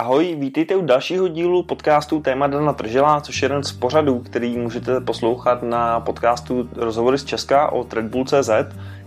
Ahoj, 0.00 0.36
vítejte 0.38 0.76
u 0.76 0.86
dalšího 0.86 1.28
dílu 1.28 1.62
podcastu 1.62 2.20
Téma 2.20 2.46
Dana 2.46 2.72
Tržela, 2.72 3.20
což 3.20 3.42
je 3.42 3.46
jeden 3.46 3.64
z 3.64 3.72
pořadů, 3.72 4.18
který 4.18 4.58
můžete 4.58 5.00
poslouchat 5.00 5.62
na 5.62 6.00
podcastu 6.00 6.68
Rozhovory 6.76 7.18
z 7.18 7.24
Česka 7.24 7.72
o 7.72 7.86
Bull.cz. 8.02 8.50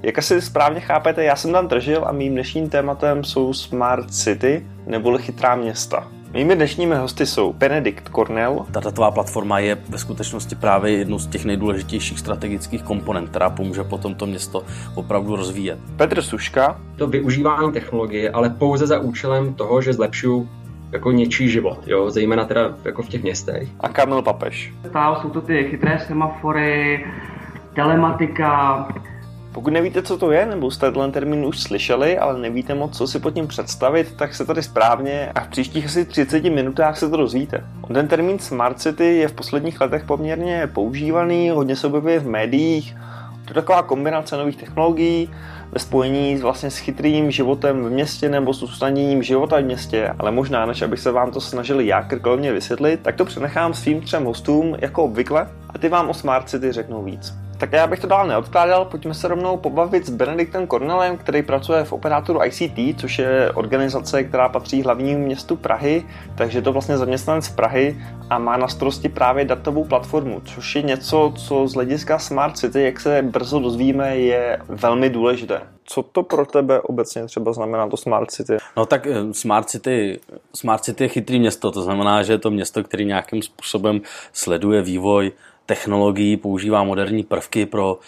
Jak 0.03 0.17
asi 0.17 0.41
správně 0.41 0.79
chápete, 0.79 1.23
já 1.23 1.35
jsem 1.35 1.51
Dan 1.51 1.67
Tržil 1.67 2.05
a 2.05 2.11
mým 2.11 2.33
dnešním 2.33 2.69
tématem 2.69 3.23
jsou 3.23 3.53
Smart 3.53 4.13
City, 4.13 4.65
neboli 4.87 5.21
chytrá 5.21 5.55
města. 5.55 6.07
Mými 6.33 6.55
dnešními 6.55 6.95
hosty 6.95 7.25
jsou 7.25 7.53
Benedikt 7.53 8.09
Cornell. 8.09 8.65
Ta 8.71 8.79
datová 8.79 9.11
platforma 9.11 9.59
je 9.59 9.77
ve 9.89 9.97
skutečnosti 9.97 10.55
právě 10.55 10.97
jednou 10.97 11.19
z 11.19 11.27
těch 11.27 11.45
nejdůležitějších 11.45 12.19
strategických 12.19 12.83
komponent, 12.83 13.29
která 13.29 13.49
pomůže 13.49 13.83
potom 13.83 14.15
to 14.15 14.25
město 14.25 14.63
opravdu 14.95 15.35
rozvíjet. 15.35 15.79
Petr 15.97 16.21
Suška. 16.21 16.81
To 16.95 17.07
využívání 17.07 17.71
technologie, 17.71 18.31
ale 18.31 18.49
pouze 18.49 18.87
za 18.87 18.99
účelem 18.99 19.53
toho, 19.53 19.81
že 19.81 19.93
zlepšuju 19.93 20.49
jako 20.91 21.11
něčí 21.11 21.49
život, 21.49 21.87
jo, 21.87 22.09
zejména 22.09 22.45
teda 22.45 22.75
jako 22.85 23.03
v 23.03 23.09
těch 23.09 23.23
městech. 23.23 23.69
A 23.79 23.89
Kamil 23.89 24.21
Papeš. 24.21 24.73
Stále 24.89 25.21
jsou 25.21 25.29
to 25.29 25.41
ty 25.41 25.67
chytré 25.69 25.99
semafory, 26.07 27.05
telematika, 27.75 28.87
pokud 29.51 29.73
nevíte, 29.73 30.01
co 30.01 30.17
to 30.17 30.31
je, 30.31 30.45
nebo 30.45 30.71
jste 30.71 30.91
ten 30.91 31.11
termín 31.11 31.45
už 31.45 31.59
slyšeli, 31.59 32.17
ale 32.17 32.39
nevíte 32.39 32.75
moc, 32.75 32.97
co 32.97 33.07
si 33.07 33.19
pod 33.19 33.33
tím 33.33 33.47
představit, 33.47 34.13
tak 34.15 34.35
se 34.35 34.45
tady 34.45 34.63
správně 34.63 35.31
a 35.35 35.39
v 35.39 35.47
příštích 35.47 35.85
asi 35.85 36.05
30 36.05 36.43
minutách 36.43 36.97
se 36.97 37.09
to 37.09 37.17
dozvíte. 37.17 37.63
Ten 37.93 38.07
termín 38.07 38.39
Smart 38.39 38.79
City 38.79 39.15
je 39.15 39.27
v 39.27 39.33
posledních 39.33 39.81
letech 39.81 40.03
poměrně 40.03 40.67
používaný, 40.73 41.49
hodně 41.49 41.75
se 41.75 41.87
objevuje 41.87 42.19
v 42.19 42.27
médiích. 42.27 42.95
To 43.51 43.55
taková 43.55 43.83
kombinace 43.83 44.37
nových 44.37 44.55
technologií, 44.55 45.29
ve 45.71 45.79
spojení 45.79 46.35
vlastně 46.35 46.71
s 46.71 46.77
chytrým 46.77 47.31
životem 47.31 47.83
v 47.83 47.89
městě 47.89 48.29
nebo 48.29 48.53
s 48.53 48.63
usnadněním 48.63 49.23
života 49.23 49.59
v 49.59 49.63
městě, 49.63 50.13
ale 50.19 50.31
možná, 50.31 50.65
než 50.65 50.81
abych 50.81 50.99
se 50.99 51.11
vám 51.11 51.31
to 51.31 51.41
snažil 51.41 51.79
já 51.79 52.01
krkolevně 52.01 52.53
vysvětlit, 52.53 52.99
tak 53.03 53.15
to 53.15 53.25
přenechám 53.25 53.73
svým 53.73 54.01
třem 54.01 54.25
hostům 54.25 54.75
jako 54.79 55.03
obvykle 55.03 55.47
a 55.69 55.77
ty 55.77 55.89
vám 55.89 56.09
o 56.09 56.13
Smart 56.13 56.49
City 56.49 56.71
řeknou 56.71 57.03
víc. 57.03 57.33
Tak 57.61 57.71
já 57.71 57.87
bych 57.87 57.99
to 57.99 58.07
dál 58.07 58.27
neodkládal, 58.27 58.85
pojďme 58.85 59.13
se 59.13 59.27
rovnou 59.27 59.57
pobavit 59.57 60.05
s 60.05 60.09
Benediktem 60.09 60.67
Cornelem, 60.67 61.17
který 61.17 61.43
pracuje 61.43 61.83
v 61.83 61.93
operátoru 61.93 62.39
ICT, 62.43 62.99
což 63.01 63.19
je 63.19 63.51
organizace, 63.51 64.23
která 64.23 64.49
patří 64.49 64.81
hlavnímu 64.81 65.25
městu 65.25 65.55
Prahy, 65.55 66.03
takže 66.35 66.57
je 66.57 66.61
to 66.61 66.73
vlastně 66.73 66.97
zaměstnanec 66.97 67.49
Prahy 67.49 68.01
a 68.29 68.39
má 68.39 68.57
na 68.57 68.67
starosti 68.67 69.09
právě 69.09 69.45
datovou 69.45 69.83
platformu, 69.83 70.41
což 70.45 70.75
je 70.75 70.81
něco, 70.81 71.33
co 71.35 71.67
z 71.67 71.73
hlediska 71.73 72.19
Smart 72.19 72.57
City, 72.57 72.81
jak 72.81 72.99
se 72.99 73.21
brzo 73.21 73.59
dozvíme, 73.59 74.17
je 74.17 74.59
velmi 74.67 75.09
důležité. 75.09 75.61
Co 75.85 76.03
to 76.03 76.23
pro 76.23 76.45
tebe 76.45 76.81
obecně 76.81 77.25
třeba 77.25 77.53
znamená 77.53 77.89
to 77.89 77.97
Smart 77.97 78.31
City? 78.31 78.57
No 78.77 78.85
tak 78.85 79.07
eh, 79.07 79.33
Smart 79.33 79.69
City, 79.69 80.19
Smart 80.55 80.83
City 80.83 81.03
je 81.03 81.07
chytrý 81.07 81.39
město, 81.39 81.71
to 81.71 81.81
znamená, 81.81 82.23
že 82.23 82.33
je 82.33 82.37
to 82.37 82.51
město, 82.51 82.83
který 82.83 83.05
nějakým 83.05 83.41
způsobem 83.41 84.01
sleduje 84.33 84.81
vývoj 84.81 85.31
technologií, 85.65 86.37
používá 86.37 86.83
moderní 86.83 87.23
prvky 87.23 87.65
pro 87.65 87.99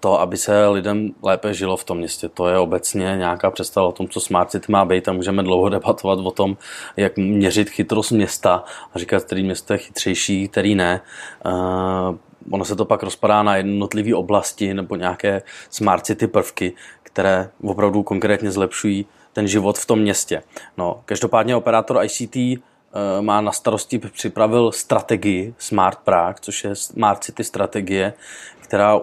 to, 0.00 0.20
aby 0.20 0.36
se 0.36 0.68
lidem 0.68 1.10
lépe 1.22 1.54
žilo 1.54 1.76
v 1.76 1.84
tom 1.84 1.98
městě. 1.98 2.28
To 2.28 2.48
je 2.48 2.58
obecně 2.58 3.14
nějaká 3.18 3.50
představa 3.50 3.86
o 3.86 3.92
tom, 3.92 4.08
co 4.08 4.20
Smart 4.20 4.50
City 4.50 4.72
má 4.72 4.84
být 4.84 5.08
a 5.08 5.12
můžeme 5.12 5.42
dlouho 5.42 5.68
debatovat 5.68 6.18
o 6.18 6.30
tom, 6.30 6.56
jak 6.96 7.16
měřit 7.16 7.70
chytrost 7.70 8.10
města 8.10 8.64
a 8.94 8.98
říkat, 8.98 9.24
který 9.24 9.42
město 9.42 9.72
je 9.72 9.78
chytřejší, 9.78 10.48
který 10.48 10.74
ne. 10.74 11.00
Uh, 11.46 12.16
ono 12.50 12.64
se 12.64 12.76
to 12.76 12.84
pak 12.84 13.02
rozpadá 13.02 13.42
na 13.42 13.56
jednotlivé 13.56 14.14
oblasti 14.14 14.74
nebo 14.74 14.96
nějaké 14.96 15.42
Smart 15.70 16.06
City 16.06 16.26
prvky, 16.26 16.72
které 17.02 17.50
opravdu 17.64 18.02
konkrétně 18.02 18.50
zlepšují 18.50 19.06
ten 19.32 19.48
život 19.48 19.78
v 19.78 19.86
tom 19.86 19.98
městě. 19.98 20.42
No, 20.76 21.02
každopádně 21.04 21.56
operátor 21.56 22.04
ICT 22.04 22.36
Eh, 22.36 22.71
má 23.20 23.40
na 23.40 23.52
starosti, 23.52 23.98
připravil 23.98 24.72
strategii 24.72 25.54
Smart 25.58 25.98
Prague, 25.98 26.40
což 26.40 26.64
je 26.64 26.76
Smart 26.76 27.24
City 27.24 27.44
strategie, 27.44 28.12
která 28.60 29.00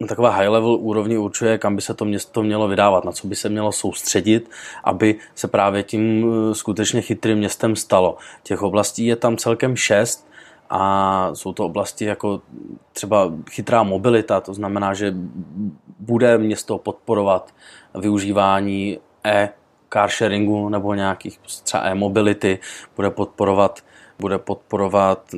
na 0.00 0.06
takové 0.06 0.30
high 0.30 0.48
level 0.48 0.74
úrovni 0.74 1.18
určuje, 1.18 1.58
kam 1.58 1.76
by 1.76 1.82
se 1.82 1.94
to 1.94 2.04
město 2.04 2.42
mělo 2.42 2.68
vydávat, 2.68 3.04
na 3.04 3.12
co 3.12 3.26
by 3.26 3.36
se 3.36 3.48
mělo 3.48 3.72
soustředit, 3.72 4.50
aby 4.84 5.18
se 5.34 5.48
právě 5.48 5.82
tím 5.82 6.26
eh, 6.50 6.54
skutečně 6.54 7.00
chytrým 7.00 7.38
městem 7.38 7.76
stalo. 7.76 8.16
Těch 8.42 8.62
oblastí 8.62 9.06
je 9.06 9.16
tam 9.16 9.36
celkem 9.36 9.76
šest 9.76 10.28
a 10.70 11.30
jsou 11.34 11.52
to 11.52 11.64
oblasti 11.66 12.04
jako 12.04 12.40
třeba 12.92 13.32
chytrá 13.50 13.82
mobilita, 13.82 14.40
to 14.40 14.54
znamená, 14.54 14.94
že 14.94 15.14
bude 15.98 16.38
město 16.38 16.78
podporovat 16.78 17.54
využívání 17.94 18.98
e 19.24 19.48
car 19.94 20.10
sharingu 20.10 20.68
nebo 20.68 20.94
nějakých 20.94 21.38
třeba 21.38 21.82
e-mobility, 21.86 22.58
bude 22.96 23.10
podporovat, 23.10 23.80
bude 24.18 24.38
podporovat 24.38 25.34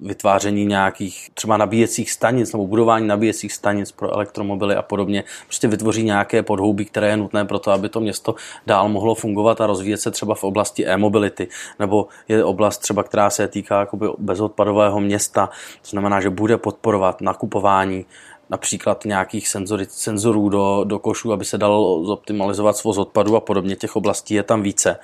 vytváření 0.00 0.66
nějakých 0.66 1.30
třeba 1.34 1.56
nabíjecích 1.56 2.10
stanic 2.10 2.52
nebo 2.52 2.66
budování 2.66 3.06
nabíjecích 3.06 3.52
stanic 3.52 3.92
pro 3.92 4.14
elektromobily 4.14 4.74
a 4.74 4.82
podobně. 4.82 5.24
Prostě 5.46 5.68
vytvoří 5.68 6.02
nějaké 6.02 6.42
podhoubí, 6.42 6.84
které 6.84 7.08
je 7.08 7.16
nutné 7.16 7.44
pro 7.44 7.58
to, 7.58 7.70
aby 7.70 7.88
to 7.88 8.00
město 8.00 8.34
dál 8.66 8.88
mohlo 8.88 9.14
fungovat 9.14 9.60
a 9.60 9.66
rozvíjet 9.66 9.96
se 10.00 10.10
třeba 10.10 10.34
v 10.34 10.44
oblasti 10.44 10.86
e-mobility. 10.86 11.48
Nebo 11.78 12.06
je 12.28 12.44
oblast 12.44 12.78
třeba, 12.78 13.02
která 13.02 13.30
se 13.30 13.48
týká 13.48 13.88
bezodpadového 14.18 15.00
města, 15.00 15.46
to 15.82 15.88
znamená, 15.88 16.20
že 16.20 16.30
bude 16.30 16.58
podporovat 16.58 17.20
nakupování 17.20 18.06
například 18.52 19.04
nějakých 19.04 19.48
senzory, 19.48 19.86
senzorů 19.88 20.48
do, 20.48 20.84
do 20.84 20.98
košů, 20.98 21.32
aby 21.32 21.44
se 21.44 21.58
dalo 21.58 22.04
zoptimalizovat 22.04 22.76
svoz 22.76 22.98
odpadu 22.98 23.36
a 23.36 23.40
podobně. 23.40 23.76
Těch 23.76 23.96
oblastí 23.96 24.34
je 24.34 24.42
tam 24.42 24.62
více. 24.62 24.96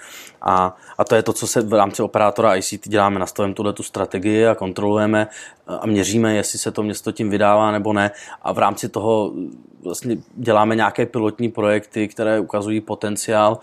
A, 0.43 0.77
a 0.99 1.05
to 1.05 1.15
je 1.15 1.23
to, 1.23 1.33
co 1.33 1.47
se 1.47 1.61
v 1.61 1.73
rámci 1.73 2.03
operátora 2.03 2.57
ICT 2.57 2.89
děláme. 2.89 3.19
Nastavujeme 3.19 3.55
tuhle 3.55 3.73
tu 3.73 3.83
strategii 3.83 4.47
a 4.47 4.55
kontrolujeme 4.55 5.27
a 5.67 5.87
měříme, 5.87 6.37
jestli 6.37 6.59
se 6.59 6.71
to 6.71 6.83
město 6.83 7.13
tím 7.13 7.31
vydává 7.31 7.73
nebo 7.73 7.93
ne. 7.93 8.11
A 8.43 8.53
v 8.53 8.59
rámci 8.59 8.89
toho 8.89 9.33
vlastně 9.83 10.17
děláme 10.35 10.77
nějaké 10.77 11.07
pilotní 11.07 11.49
projekty, 11.49 12.09
které 12.09 12.41
ukazují 12.41 12.81
potenciál 12.81 13.59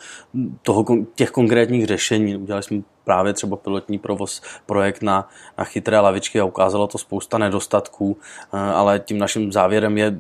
toho, 0.62 0.86
těch 1.16 1.32
konkrétních 1.32 1.86
řešení. 1.86 2.38
Udělali 2.38 2.64
jsme 2.64 2.82
právě 3.06 3.34
třeba 3.34 3.58
pilotní 3.58 4.00
provoz, 4.00 4.42
projekt 4.66 5.02
na, 5.02 5.30
na 5.58 5.64
chytré 5.64 6.00
lavičky 6.00 6.40
a 6.40 6.46
ukázalo 6.46 6.88
to 6.88 6.98
spousta 6.98 7.38
nedostatků, 7.38 8.18
eh, 8.54 8.58
ale 8.58 9.00
tím 9.00 9.18
naším 9.18 9.52
závěrem 9.52 9.98
je 9.98 10.18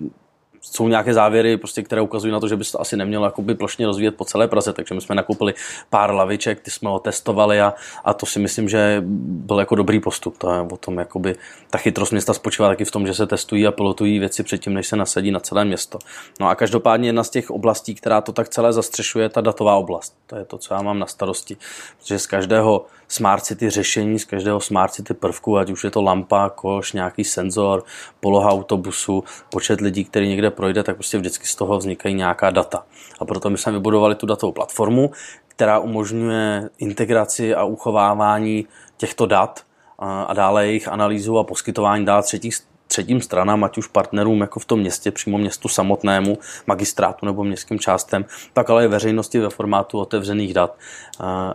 jsou 0.71 0.87
nějaké 0.87 1.13
závěry, 1.13 1.57
prostě, 1.57 1.83
které 1.83 2.01
ukazují 2.01 2.33
na 2.33 2.39
to, 2.39 2.47
že 2.47 2.55
by 2.55 2.65
se 2.65 2.71
to 2.71 2.81
asi 2.81 2.97
nemělo 2.97 3.25
jakoby 3.25 3.55
plošně 3.55 3.85
rozvíjet 3.85 4.11
po 4.11 4.25
celé 4.25 4.47
Praze, 4.47 4.73
takže 4.73 4.95
my 4.95 5.01
jsme 5.01 5.15
nakoupili 5.15 5.53
pár 5.89 6.13
laviček, 6.13 6.59
ty 6.59 6.71
jsme 6.71 6.89
ho 6.89 6.99
testovali 6.99 7.61
a, 7.61 7.73
a 8.03 8.13
to 8.13 8.25
si 8.25 8.39
myslím, 8.39 8.69
že 8.69 9.03
byl 9.07 9.59
jako 9.59 9.75
dobrý 9.75 9.99
postup. 9.99 10.37
To 10.37 10.53
je 10.53 10.61
o 10.61 10.77
tom, 10.77 10.97
jakoby, 10.97 11.35
ta 11.69 11.77
chytrost 11.77 12.11
města 12.11 12.33
spočívá 12.33 12.67
taky 12.67 12.85
v 12.85 12.91
tom, 12.91 13.07
že 13.07 13.13
se 13.13 13.27
testují 13.27 13.67
a 13.67 13.71
pilotují 13.71 14.19
věci 14.19 14.43
předtím, 14.43 14.73
než 14.73 14.87
se 14.87 14.95
nasadí 14.95 15.31
na 15.31 15.39
celé 15.39 15.65
město. 15.65 15.99
No 16.39 16.49
a 16.49 16.55
každopádně 16.55 17.09
jedna 17.09 17.23
z 17.23 17.29
těch 17.29 17.51
oblastí, 17.51 17.95
která 17.95 18.21
to 18.21 18.31
tak 18.31 18.49
celé 18.49 18.73
zastřešuje, 18.73 19.25
je 19.25 19.29
ta 19.29 19.41
datová 19.41 19.75
oblast. 19.75 20.15
To 20.27 20.35
je 20.35 20.45
to, 20.45 20.57
co 20.57 20.73
já 20.73 20.81
mám 20.81 20.99
na 20.99 21.05
starosti. 21.05 21.57
Protože 21.99 22.19
z 22.19 22.27
každého 22.27 22.85
Smart 23.15 23.43
City 23.43 23.69
řešení, 23.69 24.19
z 24.19 24.25
každého 24.25 24.59
Smart 24.59 24.93
City 24.93 25.13
prvku, 25.13 25.57
ať 25.57 25.69
už 25.69 25.83
je 25.83 25.91
to 25.91 26.01
lampa, 26.01 26.49
koš, 26.49 26.93
nějaký 26.93 27.23
senzor, 27.23 27.83
poloha 28.19 28.49
autobusu, 28.49 29.23
počet 29.49 29.81
lidí, 29.81 30.05
který 30.05 30.29
někde 30.29 30.51
projde, 30.51 30.83
tak 30.83 30.95
prostě 30.95 31.17
vždycky 31.17 31.47
z 31.47 31.55
toho 31.55 31.77
vznikají 31.77 32.15
nějaká 32.15 32.49
data. 32.49 32.85
A 33.19 33.25
proto 33.25 33.49
my 33.49 33.57
jsme 33.57 33.71
vybudovali 33.71 34.15
tu 34.15 34.25
datovou 34.25 34.51
platformu, 34.51 35.11
která 35.47 35.79
umožňuje 35.79 36.69
integraci 36.77 37.55
a 37.55 37.63
uchovávání 37.63 38.67
těchto 38.97 39.25
dat 39.25 39.63
a 39.99 40.33
dále 40.33 40.67
jejich 40.67 40.87
analýzu 40.87 41.37
a 41.37 41.43
poskytování 41.43 42.05
dát 42.05 42.21
třetích 42.25 42.55
třetím 42.87 43.21
stranám, 43.21 43.63
ať 43.63 43.77
už 43.77 43.87
partnerům 43.87 44.41
jako 44.41 44.59
v 44.59 44.65
tom 44.65 44.79
městě, 44.79 45.11
přímo 45.11 45.37
městu 45.37 45.67
samotnému, 45.67 46.37
magistrátu 46.67 47.25
nebo 47.25 47.43
městským 47.43 47.79
částem, 47.79 48.25
tak 48.53 48.69
ale 48.69 48.85
i 48.85 48.87
veřejnosti 48.87 49.39
ve 49.39 49.49
formátu 49.49 49.99
otevřených 49.99 50.53
dat. 50.53 50.77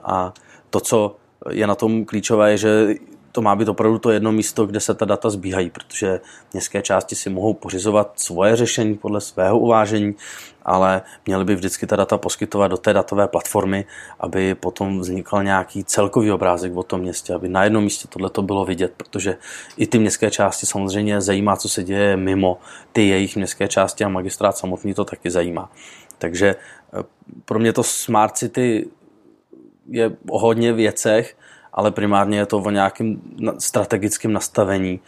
A 0.04 0.32
to, 0.70 0.80
co 0.80 1.16
je 1.50 1.66
na 1.66 1.74
tom 1.74 2.04
klíčové, 2.04 2.56
že 2.56 2.94
to 3.32 3.42
má 3.42 3.56
být 3.56 3.68
opravdu 3.68 3.98
to 3.98 4.10
jedno 4.10 4.32
místo, 4.32 4.66
kde 4.66 4.80
se 4.80 4.94
ta 4.94 5.04
data 5.04 5.30
zbíhají, 5.30 5.70
protože 5.70 6.20
městské 6.52 6.82
části 6.82 7.14
si 7.14 7.30
mohou 7.30 7.54
pořizovat 7.54 8.12
svoje 8.16 8.56
řešení 8.56 8.94
podle 8.94 9.20
svého 9.20 9.58
uvážení, 9.58 10.14
ale 10.62 11.02
měly 11.26 11.44
by 11.44 11.54
vždycky 11.54 11.86
ta 11.86 11.96
data 11.96 12.18
poskytovat 12.18 12.70
do 12.70 12.76
té 12.76 12.92
datové 12.92 13.28
platformy, 13.28 13.84
aby 14.20 14.54
potom 14.54 15.00
vznikl 15.00 15.42
nějaký 15.42 15.84
celkový 15.84 16.30
obrázek 16.30 16.76
o 16.76 16.82
tom 16.82 17.00
městě, 17.00 17.34
aby 17.34 17.48
na 17.48 17.64
jednom 17.64 17.84
místě 17.84 18.08
tohle 18.08 18.30
to 18.30 18.42
bylo 18.42 18.64
vidět, 18.64 18.92
protože 18.96 19.36
i 19.76 19.86
ty 19.86 19.98
městské 19.98 20.30
části 20.30 20.66
samozřejmě 20.66 21.20
zajímá, 21.20 21.56
co 21.56 21.68
se 21.68 21.84
děje 21.84 22.16
mimo 22.16 22.58
ty 22.92 23.08
jejich 23.08 23.36
městské 23.36 23.68
části 23.68 24.04
a 24.04 24.08
magistrát 24.08 24.56
samotný 24.56 24.94
to 24.94 25.04
taky 25.04 25.30
zajímá. 25.30 25.70
Takže 26.18 26.48
eh, 26.48 27.02
pro 27.44 27.58
mě 27.58 27.72
to 27.72 27.82
Smart 27.82 28.36
City 28.36 28.88
je 29.90 30.16
o 30.30 30.38
hodně 30.38 30.72
věcech, 30.72 31.36
ale 31.72 31.90
primárně 31.90 32.38
je 32.38 32.46
to 32.46 32.58
o 32.58 32.70
nějakém 32.70 33.20
strategickém 33.58 34.32
nastavení. 34.32 35.00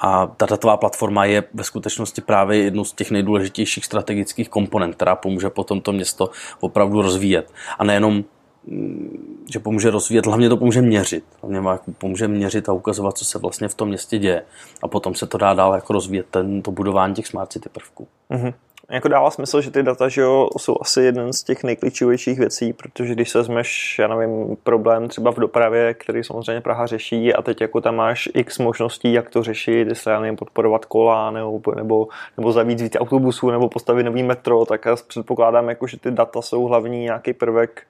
A 0.00 0.26
ta 0.36 0.46
datová 0.46 0.76
platforma 0.76 1.24
je 1.24 1.44
ve 1.54 1.64
skutečnosti 1.64 2.20
právě 2.20 2.58
jednou 2.64 2.84
z 2.84 2.92
těch 2.92 3.10
nejdůležitějších 3.10 3.84
strategických 3.84 4.48
komponent, 4.48 4.94
která 4.94 5.16
pomůže 5.16 5.50
potom 5.50 5.80
to 5.80 5.92
město 5.92 6.30
opravdu 6.60 7.02
rozvíjet. 7.02 7.52
A 7.78 7.84
nejenom 7.84 8.24
mm, 8.66 9.44
že 9.52 9.58
pomůže 9.58 9.90
rozvíjet, 9.90 10.26
hlavně 10.26 10.48
to 10.48 10.56
pomůže 10.56 10.82
měřit. 10.82 11.24
Hlavně 11.42 11.60
pomůže 11.98 12.28
měřit 12.28 12.68
a 12.68 12.72
ukazovat, 12.72 13.18
co 13.18 13.24
se 13.24 13.38
vlastně 13.38 13.68
v 13.68 13.74
tom 13.74 13.88
městě 13.88 14.18
děje. 14.18 14.42
A 14.82 14.88
potom 14.88 15.14
se 15.14 15.26
to 15.26 15.38
dá 15.38 15.54
dál 15.54 15.74
jako 15.74 15.92
rozvíjet 15.92 16.26
ten, 16.30 16.62
to 16.62 16.70
budování 16.70 17.14
těch 17.14 17.26
smart 17.26 17.52
city 17.52 17.68
prvků. 17.68 18.08
Mm-hmm. 18.30 18.54
Jako 18.90 19.08
dává 19.08 19.30
smysl, 19.30 19.60
že 19.60 19.70
ty 19.70 19.82
data 19.82 20.08
že 20.08 20.20
jo, 20.20 20.48
jsou 20.58 20.76
asi 20.80 21.02
jeden 21.02 21.32
z 21.32 21.42
těch 21.42 21.64
nejklíčovějších 21.64 22.38
věcí, 22.38 22.72
protože 22.72 23.14
když 23.14 23.30
se 23.30 23.42
zmeš, 23.42 23.98
já 23.98 24.08
nevím, 24.08 24.56
problém 24.62 25.08
třeba 25.08 25.32
v 25.32 25.38
dopravě, 25.38 25.94
který 25.94 26.24
samozřejmě 26.24 26.60
Praha 26.60 26.86
řeší 26.86 27.34
a 27.34 27.42
teď 27.42 27.60
jako 27.60 27.80
tam 27.80 27.96
máš 27.96 28.28
x 28.34 28.58
možností, 28.58 29.12
jak 29.12 29.30
to 29.30 29.42
řešit, 29.42 29.88
jestli 29.88 30.10
já 30.10 30.20
nevím, 30.20 30.36
podporovat 30.36 30.84
kola 30.84 31.30
nebo, 31.30 31.60
nebo, 31.76 32.08
nebo 32.36 32.52
zavít 32.52 32.80
víc 32.80 32.96
autobusů 32.96 33.50
nebo 33.50 33.68
postavit 33.68 34.02
nový 34.02 34.22
metro, 34.22 34.64
tak 34.64 34.84
já 34.84 34.96
předpokládám, 34.96 35.68
jako, 35.68 35.86
že 35.86 35.98
ty 35.98 36.10
data 36.10 36.42
jsou 36.42 36.64
hlavní 36.64 37.00
nějaký 37.00 37.32
prvek, 37.32 37.82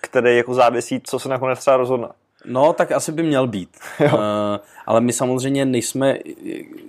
který 0.00 0.36
jako 0.36 0.54
závisí, 0.54 1.00
co 1.04 1.18
se 1.18 1.28
nakonec 1.28 1.58
třeba 1.58 1.76
rozhodne. 1.76 2.08
No, 2.44 2.72
tak 2.72 2.92
asi 2.92 3.12
by 3.12 3.22
měl 3.22 3.46
být. 3.46 3.76
uh, 4.00 4.08
ale 4.86 5.00
my 5.00 5.12
samozřejmě 5.12 5.64
nejsme, 5.64 6.18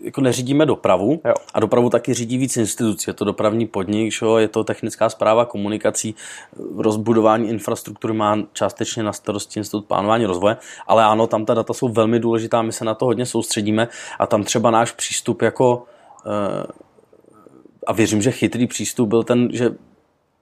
jako 0.04 0.22
neřídíme 0.22 0.66
dopravu 0.66 1.22
jo. 1.26 1.34
a 1.54 1.60
dopravu 1.60 1.90
taky 1.90 2.14
řídí 2.14 2.38
víc 2.38 2.58
institucí. 2.58 3.10
Je 3.10 3.14
to 3.14 3.26
dopravní 3.26 3.68
podnik, 3.68 4.14
šo, 4.14 4.38
je 4.38 4.48
to 4.48 4.64
technická 4.64 5.10
zpráva 5.10 5.46
komunikací, 5.46 6.16
rozbudování 6.78 7.50
infrastruktury 7.50 8.14
má 8.14 8.38
částečně 8.54 9.04
na 9.04 9.14
starosti 9.14 9.60
institut 9.60 9.86
plánování 9.86 10.26
rozvoje, 10.26 10.58
ale 10.88 11.04
ano, 11.04 11.28
tam 11.28 11.46
ta 11.46 11.54
data 11.54 11.74
jsou 11.74 11.90
velmi 11.90 12.20
důležitá, 12.20 12.62
my 12.62 12.72
se 12.72 12.86
na 12.86 12.96
to 12.96 13.06
hodně 13.06 13.26
soustředíme 13.26 13.88
a 14.20 14.28
tam 14.28 14.44
třeba 14.44 14.72
náš 14.72 14.92
přístup 14.92 15.42
jako 15.42 15.86
uh, 16.26 16.64
a 17.88 17.94
věřím, 17.94 18.22
že 18.22 18.32
chytrý 18.32 18.68
přístup 18.68 19.10
byl 19.10 19.24
ten, 19.24 19.50
že 19.52 19.72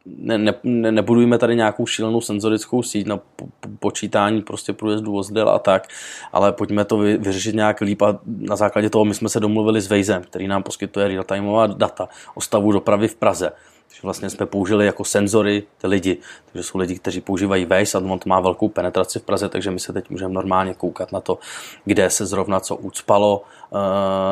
ne, 0.06 0.38
ne, 0.38 0.54
ne, 0.64 0.92
nebudujeme 0.92 1.38
tady 1.38 1.56
nějakou 1.56 1.86
šílenou 1.86 2.22
senzorickou 2.22 2.84
síť 2.84 3.08
na 3.08 3.18
po, 3.18 3.46
po, 3.60 3.70
počítání 3.80 4.42
prostě 4.42 4.74
průjezdu 4.74 5.12
vozidel 5.12 5.50
a 5.50 5.60
tak, 5.60 5.88
ale 6.34 6.52
pojďme 6.52 6.86
to 6.86 6.98
vy, 6.98 7.18
vyřešit 7.18 7.56
nějak 7.56 7.82
líp 7.82 8.02
a 8.02 8.20
na 8.26 8.56
základě 8.56 8.90
toho 8.90 9.06
my 9.06 9.14
jsme 9.14 9.30
se 9.30 9.40
domluvili 9.40 9.82
s 9.82 9.88
Vejzem, 9.88 10.24
který 10.24 10.48
nám 10.48 10.64
poskytuje 10.64 11.08
real-timeová 11.08 11.78
data 11.78 12.10
o 12.36 12.42
stavu 12.42 12.72
dopravy 12.72 13.08
v 13.08 13.16
Praze. 13.16 13.52
Takže 13.88 14.02
vlastně 14.04 14.30
jsme 14.30 14.46
použili 14.46 14.86
jako 14.86 15.04
senzory 15.04 15.64
ty 15.78 15.88
lidi, 15.88 16.18
takže 16.52 16.64
jsou 16.64 16.78
lidi, 16.78 16.96
kteří 16.96 17.22
používají 17.22 17.66
Waze 17.66 17.98
a 17.98 18.02
on 18.02 18.20
to 18.20 18.30
má 18.30 18.40
velkou 18.40 18.70
penetraci 18.70 19.20
v 19.20 19.24
Praze, 19.24 19.50
takže 19.50 19.72
my 19.72 19.80
se 19.80 19.94
teď 19.94 20.10
můžeme 20.10 20.34
normálně 20.34 20.74
koukat 20.74 21.12
na 21.12 21.22
to, 21.22 21.40
kde 21.86 22.10
se 22.10 22.26
zrovna 22.26 22.60
co 22.60 22.76
ucpalo 22.76 23.40
uh, 23.40 23.80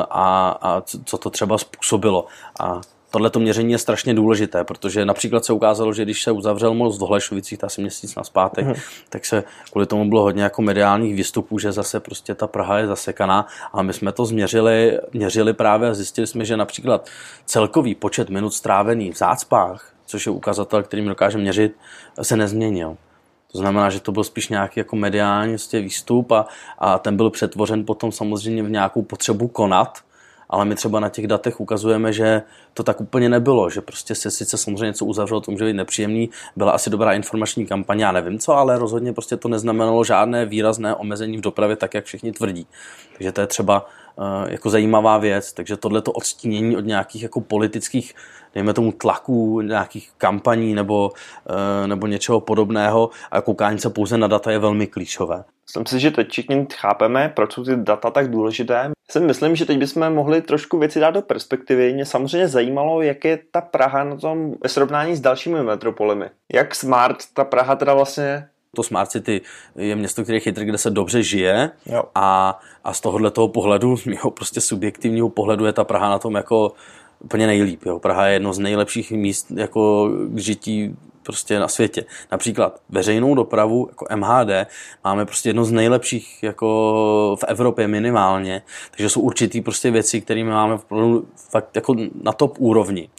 a, 0.09 0.57
a 0.61 0.81
co 0.81 1.17
to 1.17 1.29
třeba 1.29 1.57
způsobilo. 1.57 2.25
A 2.59 2.81
tohle 3.11 3.29
to 3.29 3.39
měření 3.39 3.71
je 3.71 3.77
strašně 3.77 4.13
důležité, 4.13 4.63
protože 4.63 5.05
například 5.05 5.45
se 5.45 5.53
ukázalo, 5.53 5.93
že 5.93 6.03
když 6.03 6.23
se 6.23 6.31
uzavřel 6.31 6.73
most 6.73 6.97
v 6.97 7.01
Holešovicích, 7.01 7.63
asi 7.63 7.81
měsíc 7.81 8.15
na 8.15 8.23
zpátek, 8.23 8.65
hmm. 8.65 8.75
tak 9.09 9.25
se 9.25 9.43
kvůli 9.71 9.85
tomu 9.85 10.09
bylo 10.09 10.21
hodně 10.21 10.43
jako 10.43 10.61
mediálních 10.61 11.15
výstupů, 11.15 11.59
že 11.59 11.71
zase 11.71 11.99
prostě 11.99 12.35
ta 12.35 12.47
Praha 12.47 12.79
je 12.79 12.87
zasekaná 12.87 13.47
a 13.73 13.81
my 13.81 13.93
jsme 13.93 14.11
to 14.11 14.25
změřili, 14.25 14.99
měřili 15.13 15.53
právě 15.53 15.89
a 15.89 15.93
zjistili 15.93 16.27
jsme, 16.27 16.45
že 16.45 16.57
například 16.57 17.09
celkový 17.45 17.95
počet 17.95 18.29
minut 18.29 18.53
strávený 18.53 19.11
v 19.11 19.17
zácpách, 19.17 19.93
což 20.05 20.25
je 20.25 20.31
ukazatel, 20.31 20.83
kterým 20.83 21.07
dokážeme 21.07 21.41
měřit, 21.41 21.75
se 22.21 22.35
nezměnil. 22.35 22.97
To 23.51 23.57
znamená, 23.57 23.89
že 23.89 23.99
to 23.99 24.11
byl 24.11 24.23
spíš 24.23 24.49
nějaký 24.49 24.79
jako 24.79 24.95
mediální 24.95 25.51
vlastně 25.51 25.81
výstup 25.81 26.31
a, 26.31 26.47
a 26.79 26.99
ten 26.99 27.17
byl 27.17 27.29
přetvořen 27.29 27.85
potom 27.85 28.11
samozřejmě 28.11 28.63
v 28.63 28.69
nějakou 28.69 29.01
potřebu 29.01 29.47
konat, 29.47 29.99
ale 30.49 30.65
my 30.65 30.75
třeba 30.75 30.99
na 30.99 31.09
těch 31.09 31.27
datech 31.27 31.59
ukazujeme, 31.59 32.13
že 32.13 32.41
to 32.73 32.83
tak 32.83 33.01
úplně 33.01 33.29
nebylo, 33.29 33.69
že 33.69 33.81
prostě 33.81 34.15
se 34.15 34.31
sice 34.31 34.57
samozřejmě 34.57 34.85
něco 34.85 35.05
uzavřelo, 35.05 35.41
to 35.41 35.51
může 35.51 35.65
být 35.65 35.73
nepříjemný, 35.73 36.29
byla 36.55 36.71
asi 36.71 36.89
dobrá 36.89 37.13
informační 37.13 37.65
kampaně, 37.65 38.05
já 38.05 38.11
nevím 38.11 38.39
co, 38.39 38.53
ale 38.53 38.79
rozhodně 38.79 39.13
prostě 39.13 39.37
to 39.37 39.47
neznamenalo 39.49 40.03
žádné 40.03 40.45
výrazné 40.45 40.95
omezení 40.95 41.37
v 41.37 41.41
dopravě, 41.41 41.75
tak 41.75 41.93
jak 41.93 42.05
všichni 42.05 42.31
tvrdí. 42.31 42.67
Takže 43.17 43.31
to 43.31 43.41
je 43.41 43.47
třeba 43.47 43.85
uh, 44.15 44.25
jako 44.47 44.69
zajímavá 44.69 45.17
věc, 45.17 45.53
takže 45.53 45.77
tohle 45.77 46.01
to 46.01 46.11
odstínění 46.11 46.77
od 46.77 46.85
nějakých 46.85 47.23
jako 47.23 47.41
politických 47.41 48.15
dejme 48.55 48.73
tomu 48.73 48.91
tlaků, 48.91 49.61
nějakých 49.61 50.11
kampaní 50.17 50.73
nebo, 50.73 51.11
uh, 51.49 51.87
nebo 51.87 52.07
něčeho 52.07 52.41
podobného 52.41 53.09
a 53.31 53.41
koukání 53.41 53.79
se 53.79 53.89
pouze 53.89 54.17
na 54.17 54.27
data 54.27 54.51
je 54.51 54.59
velmi 54.59 54.87
klíčové. 54.87 55.43
Myslím 55.67 55.85
si, 55.85 55.99
že 55.99 56.11
teď 56.11 56.29
všichni 56.29 56.67
chápeme, 56.73 57.31
proč 57.35 57.53
jsou 57.53 57.63
ty 57.63 57.75
data 57.75 58.11
tak 58.11 58.31
důležité 58.31 58.91
si 59.11 59.19
myslím, 59.19 59.55
že 59.55 59.65
teď 59.65 59.77
bychom 59.77 60.13
mohli 60.13 60.41
trošku 60.41 60.79
věci 60.79 60.99
dát 60.99 61.11
do 61.11 61.21
perspektivy. 61.21 61.93
Mě 61.93 62.05
samozřejmě 62.05 62.47
zajímalo, 62.47 63.01
jak 63.01 63.25
je 63.25 63.39
ta 63.51 63.61
Praha 63.61 64.03
na 64.03 64.15
tom 64.15 64.53
ve 64.63 64.69
srovnání 64.69 65.15
s 65.15 65.21
dalšími 65.21 65.63
metropolemi. 65.63 66.25
Jak 66.53 66.75
smart 66.75 67.17
ta 67.33 67.43
Praha 67.43 67.75
teda 67.75 67.93
vlastně 67.93 68.47
to 68.75 68.83
Smart 68.83 69.09
City 69.09 69.41
je 69.75 69.95
město, 69.95 70.23
které 70.23 70.35
je 70.35 70.39
chytré, 70.39 70.65
kde 70.65 70.77
se 70.77 70.89
dobře 70.89 71.23
žije 71.23 71.71
jo. 71.85 72.03
a, 72.15 72.59
a 72.83 72.93
z 72.93 73.01
tohohle 73.01 73.31
toho 73.31 73.47
pohledu, 73.47 73.95
mého 74.05 74.31
prostě 74.31 74.61
subjektivního 74.61 75.29
pohledu 75.29 75.65
je 75.65 75.73
ta 75.73 75.83
Praha 75.83 76.09
na 76.09 76.19
tom 76.19 76.35
jako 76.35 76.71
úplně 77.19 77.47
nejlíp. 77.47 77.85
Jo. 77.85 77.99
Praha 77.99 78.27
je 78.27 78.33
jedno 78.33 78.53
z 78.53 78.59
nejlepších 78.59 79.11
míst 79.11 79.51
jako 79.51 80.09
k 80.27 80.37
žití 80.37 80.95
prostě 81.29 81.59
na 81.59 81.67
světě. 81.67 82.05
Například 82.31 82.81
veřejnou 82.89 83.35
dopravu 83.35 83.87
jako 83.89 84.05
MHD 84.15 84.49
máme 85.03 85.25
prostě 85.25 85.49
jedno 85.49 85.65
z 85.65 85.71
nejlepších 85.71 86.43
jako 86.43 87.37
v 87.39 87.43
Evropě 87.47 87.87
minimálně, 87.87 88.61
takže 88.91 89.09
jsou 89.09 89.21
určitý 89.21 89.61
prostě 89.61 89.91
věci, 89.91 90.21
které 90.21 90.43
máme 90.43 90.77
fakt 91.49 91.75
jako 91.75 91.95
na 92.23 92.31
top 92.31 92.55
úrovni. 92.57 93.09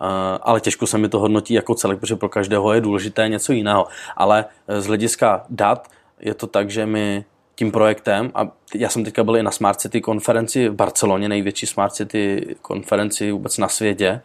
Uh, 0.00 0.06
ale 0.42 0.60
těžko 0.60 0.86
se 0.86 0.98
mi 0.98 1.08
to 1.08 1.18
hodnotí 1.18 1.54
jako 1.54 1.74
celek, 1.74 2.00
protože 2.00 2.16
pro 2.16 2.28
každého 2.28 2.72
je 2.72 2.80
důležité 2.80 3.28
něco 3.28 3.52
jiného. 3.52 3.86
Ale 4.16 4.44
z 4.68 4.86
hlediska 4.86 5.44
dat 5.50 5.88
je 6.20 6.34
to 6.34 6.46
tak, 6.46 6.70
že 6.70 6.86
my 6.86 7.24
tím 7.58 7.72
projektem 7.72 8.30
a 8.34 8.48
já 8.74 8.88
jsem 8.88 9.04
teďka 9.04 9.24
byl 9.24 9.36
i 9.36 9.42
na 9.42 9.50
Smart 9.50 9.80
City 9.80 10.00
konferenci 10.00 10.68
v 10.68 10.74
Barceloně, 10.74 11.28
největší 11.28 11.66
Smart 11.66 11.92
City 11.92 12.56
konferenci 12.62 13.32
vůbec 13.32 13.58
na 13.58 13.68
světě 13.68 14.20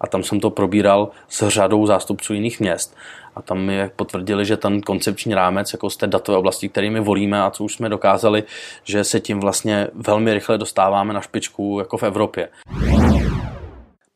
a 0.00 0.06
tam 0.06 0.22
jsem 0.22 0.40
to 0.40 0.50
probíral 0.50 1.10
s 1.28 1.48
řadou 1.48 1.86
zástupců 1.86 2.34
jiných 2.34 2.60
měst 2.60 2.96
a 3.36 3.42
tam 3.42 3.58
mi 3.58 3.90
potvrdili, 3.96 4.44
že 4.44 4.56
ten 4.56 4.80
koncepční 4.80 5.34
rámec 5.34 5.72
jako 5.72 5.90
z 5.90 5.96
té 5.96 6.06
datové 6.06 6.38
oblasti, 6.38 6.68
kterými 6.68 7.00
volíme 7.00 7.42
a 7.42 7.50
co 7.50 7.64
už 7.64 7.74
jsme 7.74 7.88
dokázali, 7.88 8.44
že 8.84 9.04
se 9.04 9.20
tím 9.20 9.40
vlastně 9.40 9.86
velmi 9.94 10.34
rychle 10.34 10.58
dostáváme 10.58 11.14
na 11.14 11.20
špičku 11.20 11.76
jako 11.78 11.98
v 11.98 12.02
Evropě. 12.02 12.48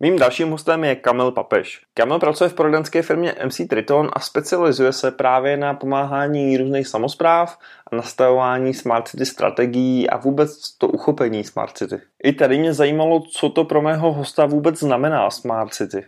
Mým 0.04 0.18
dalším 0.18 0.50
hostem 0.50 0.84
je 0.84 0.96
Kamil 0.96 1.30
Papež. 1.30 1.82
Kamil 1.94 2.18
pracuje 2.18 2.50
v 2.50 2.54
poradenské 2.54 3.02
firmě 3.02 3.34
MC 3.46 3.60
Triton 3.68 4.10
a 4.12 4.20
specializuje 4.20 4.92
se 4.92 5.10
právě 5.10 5.56
na 5.56 5.74
pomáhání 5.74 6.56
různých 6.56 6.86
samozpráv 6.86 7.58
a 7.92 7.96
nastavování 7.96 8.74
smart 8.74 9.08
city 9.08 9.26
strategií 9.26 10.10
a 10.10 10.16
vůbec 10.16 10.76
to 10.78 10.88
uchopení 10.88 11.44
smart 11.44 11.78
city. 11.78 12.00
I 12.24 12.32
tady 12.32 12.58
mě 12.58 12.74
zajímalo, 12.74 13.20
co 13.20 13.48
to 13.48 13.64
pro 13.64 13.82
mého 13.82 14.12
hosta 14.12 14.46
vůbec 14.46 14.78
znamená 14.78 15.30
smart 15.30 15.74
city. 15.74 16.04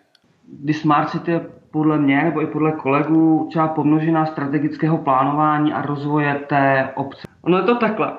Kdy 0.62 0.74
smart 0.74 1.08
city 1.08 1.30
je 1.30 1.40
podle 1.70 1.98
mě 1.98 2.22
nebo 2.24 2.42
i 2.42 2.46
podle 2.46 2.72
kolegů 2.72 3.46
třeba 3.50 3.68
pomnožená 3.68 4.26
strategického 4.26 4.98
plánování 4.98 5.72
a 5.72 5.82
rozvoje 5.82 6.34
té 6.48 6.88
obce. 6.94 7.28
Ono 7.42 7.56
je 7.56 7.62
to 7.62 7.74
takhle. 7.74 8.12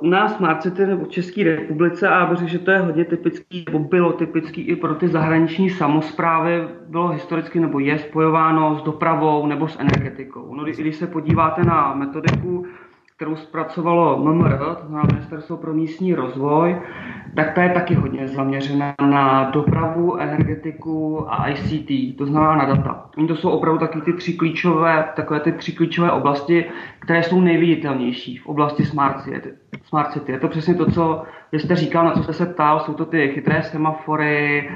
U 0.00 0.06
nás 0.06 0.36
Smart 0.36 0.62
City 0.62 0.86
nebo 0.86 1.04
v 1.04 1.08
České 1.08 1.44
republice, 1.44 2.08
a 2.08 2.20
já 2.20 2.34
že 2.34 2.58
to 2.58 2.70
je 2.70 2.78
hodně 2.78 3.04
typický, 3.04 3.64
nebo 3.66 3.78
bylo 3.78 4.12
typický 4.12 4.62
i 4.62 4.76
pro 4.76 4.94
ty 4.94 5.08
zahraniční 5.08 5.70
samozprávy, 5.70 6.68
bylo 6.88 7.08
historicky 7.08 7.60
nebo 7.60 7.78
je 7.78 7.98
spojováno 7.98 8.78
s 8.78 8.82
dopravou 8.82 9.46
nebo 9.46 9.68
s 9.68 9.78
energetikou. 9.78 10.54
No, 10.54 10.64
když 10.64 10.96
se 10.96 11.06
podíváte 11.06 11.64
na 11.64 11.94
metodiku, 11.94 12.66
kterou 13.20 13.36
zpracovalo 13.36 14.18
MMR, 14.18 14.58
to 14.58 14.86
znamená 14.86 15.02
Ministerstvo 15.12 15.56
pro 15.56 15.74
místní 15.74 16.14
rozvoj, 16.14 16.76
tak 17.36 17.54
ta 17.54 17.62
je 17.62 17.70
taky 17.70 17.94
hodně 17.94 18.28
zaměřená 18.28 18.94
na 19.00 19.50
dopravu, 19.50 20.16
energetiku 20.16 21.26
a 21.32 21.48
ICT, 21.48 22.18
to 22.18 22.26
znamená 22.26 22.56
na 22.56 22.64
data. 22.64 23.10
Oni 23.16 23.28
to 23.28 23.36
jsou 23.36 23.50
opravdu 23.50 23.78
taky 23.78 24.00
ty 24.00 24.12
tři 24.12 24.32
klíčové, 24.32 25.08
takové 25.16 25.40
ty 25.40 25.52
tři 25.52 25.72
klíčové 25.72 26.10
oblasti, 26.12 26.70
které 26.98 27.22
jsou 27.22 27.40
nejviditelnější 27.40 28.36
v 28.36 28.46
oblasti 28.46 28.84
smart 28.84 29.20
city. 29.20 29.52
Smart 29.84 30.12
city. 30.12 30.32
Je 30.32 30.40
to 30.40 30.48
přesně 30.48 30.74
to, 30.74 30.90
co 30.90 31.22
jste 31.52 31.76
říkal, 31.76 32.04
na 32.04 32.12
co 32.12 32.22
jste 32.22 32.32
se 32.32 32.46
ptal, 32.46 32.80
jsou 32.80 32.94
to 32.94 33.04
ty 33.04 33.28
chytré 33.28 33.62
semafory, 33.62 34.70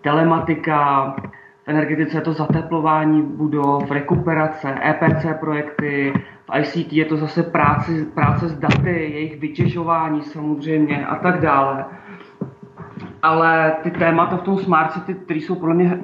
telematika, 0.00 1.10
v 1.64 1.68
energetice 1.68 2.16
je 2.16 2.20
to 2.20 2.32
zateplování 2.32 3.22
budov, 3.22 3.90
rekuperace, 3.90 4.74
EPC 4.84 5.26
projekty, 5.40 6.12
v 6.50 6.58
ICT 6.58 6.92
je 6.92 7.04
to 7.04 7.16
zase 7.16 7.42
práce, 7.42 7.92
práce 8.14 8.48
s 8.48 8.58
daty, 8.58 8.90
jejich 8.90 9.40
vytěžování 9.40 10.22
samozřejmě 10.22 11.06
a 11.06 11.16
tak 11.16 11.40
dále. 11.40 11.84
Ale 13.22 13.74
ty 13.82 13.90
témata 13.90 14.36
v 14.36 14.42
tom 14.42 14.58
Smart 14.58 14.92
City, 14.92 15.14
které 15.14 15.40
jsou 15.40 15.54
podle 15.54 15.74
mě 15.74 16.00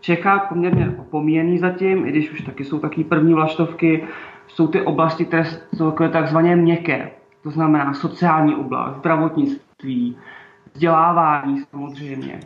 Čechách 0.00 0.48
poměrně 0.48 0.94
opomíjený 0.98 1.58
zatím, 1.58 2.06
i 2.06 2.10
když 2.10 2.32
už 2.32 2.40
taky 2.40 2.64
jsou 2.64 2.78
taky 2.78 3.04
první 3.04 3.34
vlaštovky, 3.34 4.04
jsou 4.46 4.68
ty 4.68 4.80
oblasti, 4.80 5.24
které 5.24 5.44
jsou 5.76 5.90
takzvaně 5.90 6.56
měkké. 6.56 7.10
To 7.42 7.50
znamená 7.50 7.94
sociální 7.94 8.54
oblast, 8.54 8.96
zdravotnictví, 8.96 10.16
vzdělávání 10.72 11.62
samozřejmě, 11.70 12.40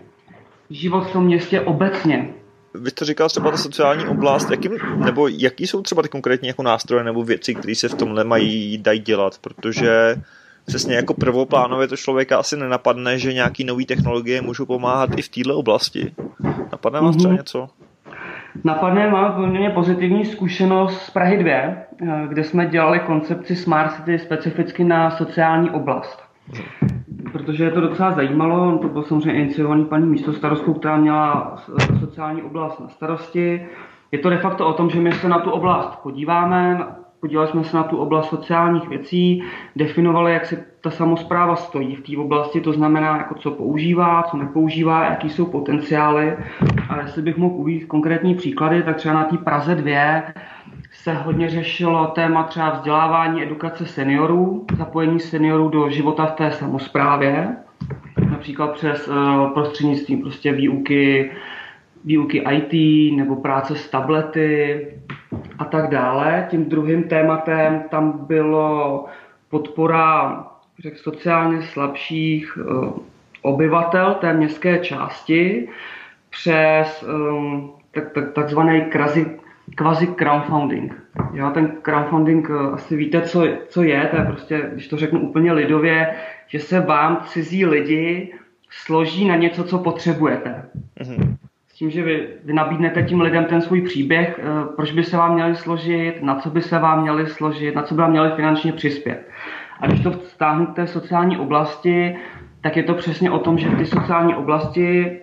život 0.71 1.01
v 1.01 1.13
tom 1.13 1.25
městě 1.25 1.61
obecně, 1.61 2.29
vy 2.75 2.91
jste 2.91 3.05
říkal 3.05 3.29
třeba 3.29 3.51
ta 3.51 3.57
sociální 3.57 4.07
oblast, 4.07 4.51
jaký, 4.51 4.69
nebo 4.97 5.29
jaký 5.29 5.67
jsou 5.67 5.83
třeba 5.83 6.03
ty 6.03 6.09
konkrétní 6.09 6.49
jako 6.49 6.63
nástroje 6.63 7.05
nebo 7.05 7.25
věci, 7.25 7.55
které 7.55 7.75
se 7.75 7.89
v 7.89 7.95
tomhle 7.95 8.25
mají 8.25 8.79
dají 8.79 9.01
dělat, 9.01 9.39
protože 9.41 10.17
přesně 10.67 10.95
jako 10.95 11.15
prvoplánově 11.15 11.89
to 11.89 11.97
člověka 11.97 12.39
asi 12.39 12.57
nenapadne, 12.57 13.19
že 13.19 13.33
nějaký 13.33 13.65
nové 13.65 13.85
technologie 13.85 14.43
můžou 14.43 14.67
pomáhat 14.67 15.11
i 15.17 15.23
v 15.23 15.29
této 15.29 15.57
oblasti. 15.57 16.15
Napadne 16.73 17.01
vás 17.01 17.17
třeba 17.17 17.31
mhm. 17.31 17.39
něco? 17.39 17.69
Napadne, 18.65 19.11
máme 19.11 19.35
poměrně 19.35 19.71
pozitivní 19.71 20.25
zkušenost 20.25 21.03
z 21.03 21.11
Prahy 21.11 21.39
2, 21.39 21.51
eh, 21.51 21.77
kde 22.29 22.45
jsme 22.45 22.67
dělali 22.67 23.01
koncepci 23.01 23.57
Smart 23.57 23.97
City 23.97 24.19
specificky 24.19 24.85
na 24.85 25.11
sociální 25.11 25.71
oblast. 25.71 26.23
Protože 27.33 27.65
je 27.65 27.71
to 27.71 27.81
docela 27.81 28.13
zajímalo, 28.13 28.79
to 28.79 28.89
bylo 28.89 29.03
samozřejmě 29.03 29.43
iniciovaný 29.43 29.85
paní 29.85 30.07
místo 30.07 30.33
starostkou, 30.33 30.75
která 30.75 30.97
měla 30.97 31.57
eh, 31.79 31.99
sociální 31.99 32.43
oblast 32.43 32.81
na 32.81 32.89
starosti. 32.89 33.67
Je 34.13 34.19
to 34.19 34.31
de 34.31 34.39
facto 34.39 34.67
o 34.67 34.73
tom, 34.73 34.91
že 34.91 35.01
my 35.01 35.13
se 35.13 35.29
na 35.29 35.39
tu 35.39 35.51
oblast 35.51 35.97
podíváme, 36.03 36.87
podívali 37.21 37.49
jsme 37.49 37.65
se 37.65 37.77
na 37.77 37.83
tu 37.83 37.97
oblast 37.97 38.29
sociálních 38.29 38.89
věcí, 38.89 39.43
definovali, 39.77 40.33
jak 40.33 40.47
se 40.47 40.65
ta 40.81 40.91
samozpráva 40.91 41.57
stojí 41.57 41.97
v 41.97 42.03
té 42.03 42.19
oblasti, 42.19 42.61
to 42.61 42.73
znamená, 42.73 43.17
jako 43.17 43.35
co 43.35 43.51
používá, 43.51 44.23
co 44.23 44.37
nepoužívá, 44.37 45.05
jaký 45.05 45.31
jsou 45.31 45.47
potenciály. 45.47 46.37
A 46.89 47.01
jestli 47.01 47.23
bych 47.23 47.37
mohl 47.37 47.55
uvít 47.55 47.85
konkrétní 47.85 48.35
příklady, 48.35 48.83
tak 48.83 48.97
třeba 48.97 49.15
na 49.15 49.25
té 49.25 49.37
Praze 49.39 49.75
2 49.75 50.23
se 50.93 51.15
hodně 51.15 51.51
řešilo 51.51 52.07
téma 52.07 52.43
třeba 52.43 52.71
vzdělávání, 52.71 53.43
edukace 53.43 53.87
seniorů, 53.87 54.67
zapojení 54.79 55.21
seniorů 55.21 55.69
do 55.69 55.91
života 55.91 56.27
v 56.27 56.33
té 56.33 56.51
samozprávě, 56.51 57.57
například 58.31 58.73
přes 58.73 59.09
uh, 59.09 59.53
prostřednictvím 59.53 60.23
prostě 60.23 60.53
výuky, 60.53 61.31
výuky 62.05 62.45
IT 62.51 62.73
nebo 63.17 63.37
práce 63.37 63.77
s 63.77 63.91
tablety 63.91 64.87
a 65.59 65.65
tak 65.65 65.91
dále. 65.91 66.47
Tím 66.51 66.65
druhým 66.65 67.03
tématem 67.03 67.85
tam 67.91 68.27
bylo 68.27 69.05
podpora 69.51 70.45
řek, 70.79 70.99
sociálně 70.99 71.63
slabších 71.63 72.59
uh, 72.59 72.93
obyvatel 73.43 74.15
té 74.15 74.33
městské 74.33 74.79
části 74.79 75.69
přes 76.31 77.05
um, 77.09 77.73
tak, 77.91 78.13
tak, 78.13 78.33
takzvaný 78.33 78.81
kvazi 79.75 80.07
crowdfunding. 80.07 81.03
Jo, 81.33 81.51
ten 81.55 81.73
crowdfunding 81.83 82.49
uh, 82.49 82.75
asi 82.75 82.97
víte, 82.97 83.23
co, 83.23 83.47
co 83.69 83.83
je, 83.83 84.09
to 84.11 84.17
je 84.17 84.25
prostě, 84.25 84.71
když 84.73 84.89
to 84.89 84.97
řeknu 84.97 85.21
úplně 85.21 85.53
lidově, 85.53 86.15
že 86.47 86.59
se 86.59 86.81
vám 86.81 87.21
cizí 87.27 87.67
lidi 87.67 88.33
složí 88.71 89.29
na 89.29 89.37
něco, 89.37 89.65
co 89.65 89.79
potřebujete. 89.79 90.65
Mm-hmm 91.01 91.37
tím, 91.81 91.91
že 91.91 92.03
vy, 92.03 92.29
vy 92.45 92.53
nabídnete 92.53 93.03
tím 93.03 93.21
lidem 93.21 93.45
ten 93.45 93.61
svůj 93.61 93.81
příběh, 93.83 94.41
eh, 94.43 94.67
proč 94.77 94.93
by 94.93 95.05
se 95.05 95.17
vám 95.17 95.35
měli 95.35 95.57
složit, 95.57 96.23
na 96.23 96.35
co 96.35 96.51
by 96.51 96.63
se 96.63 96.79
vám 96.79 97.03
měli 97.03 97.27
složit, 97.27 97.75
na 97.75 97.83
co 97.83 97.95
by 97.95 98.01
vám 98.01 98.11
měli 98.11 98.31
finančně 98.31 98.73
přispět. 98.73 99.29
A 99.81 99.87
když 99.87 100.01
to 100.01 100.11
vztáhnu 100.11 100.67
k 100.67 100.75
té 100.75 100.87
sociální 100.87 101.39
oblasti, 101.39 102.17
tak 102.61 102.77
je 102.77 102.83
to 102.83 102.95
přesně 102.95 103.31
o 103.31 103.39
tom, 103.39 103.59
že 103.59 103.71
ty 103.71 103.87
sociální 103.87 104.35
oblasti 104.35 105.21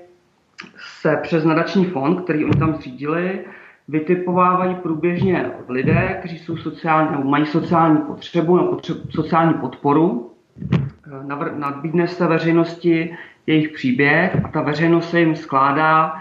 se 0.78 1.20
přes 1.22 1.44
nadační 1.44 1.86
fond, 1.86 2.22
který 2.22 2.46
oni 2.46 2.60
tam 2.60 2.74
zřídili, 2.74 3.40
vytipovávají 3.88 4.76
průběžně 4.76 5.52
lidé, 5.70 6.16
kteří 6.20 6.38
jsou 6.38 6.58
sociální, 6.58 7.12
nebo 7.12 7.30
mají 7.30 7.46
sociální 7.46 7.98
potřebu, 7.98 8.58
nebo 8.58 8.70
potřebu, 8.70 9.00
sociální 9.10 9.54
podporu. 9.54 10.32
Eh, 10.72 11.52
nabídne 11.58 12.08
se 12.08 12.28
veřejnosti 12.28 13.18
jejich 13.48 13.70
příběh 13.70 14.46
a 14.46 14.48
ta 14.48 14.62
veřejnost 14.62 15.10
se 15.10 15.20
jim 15.20 15.36
skládá 15.36 16.14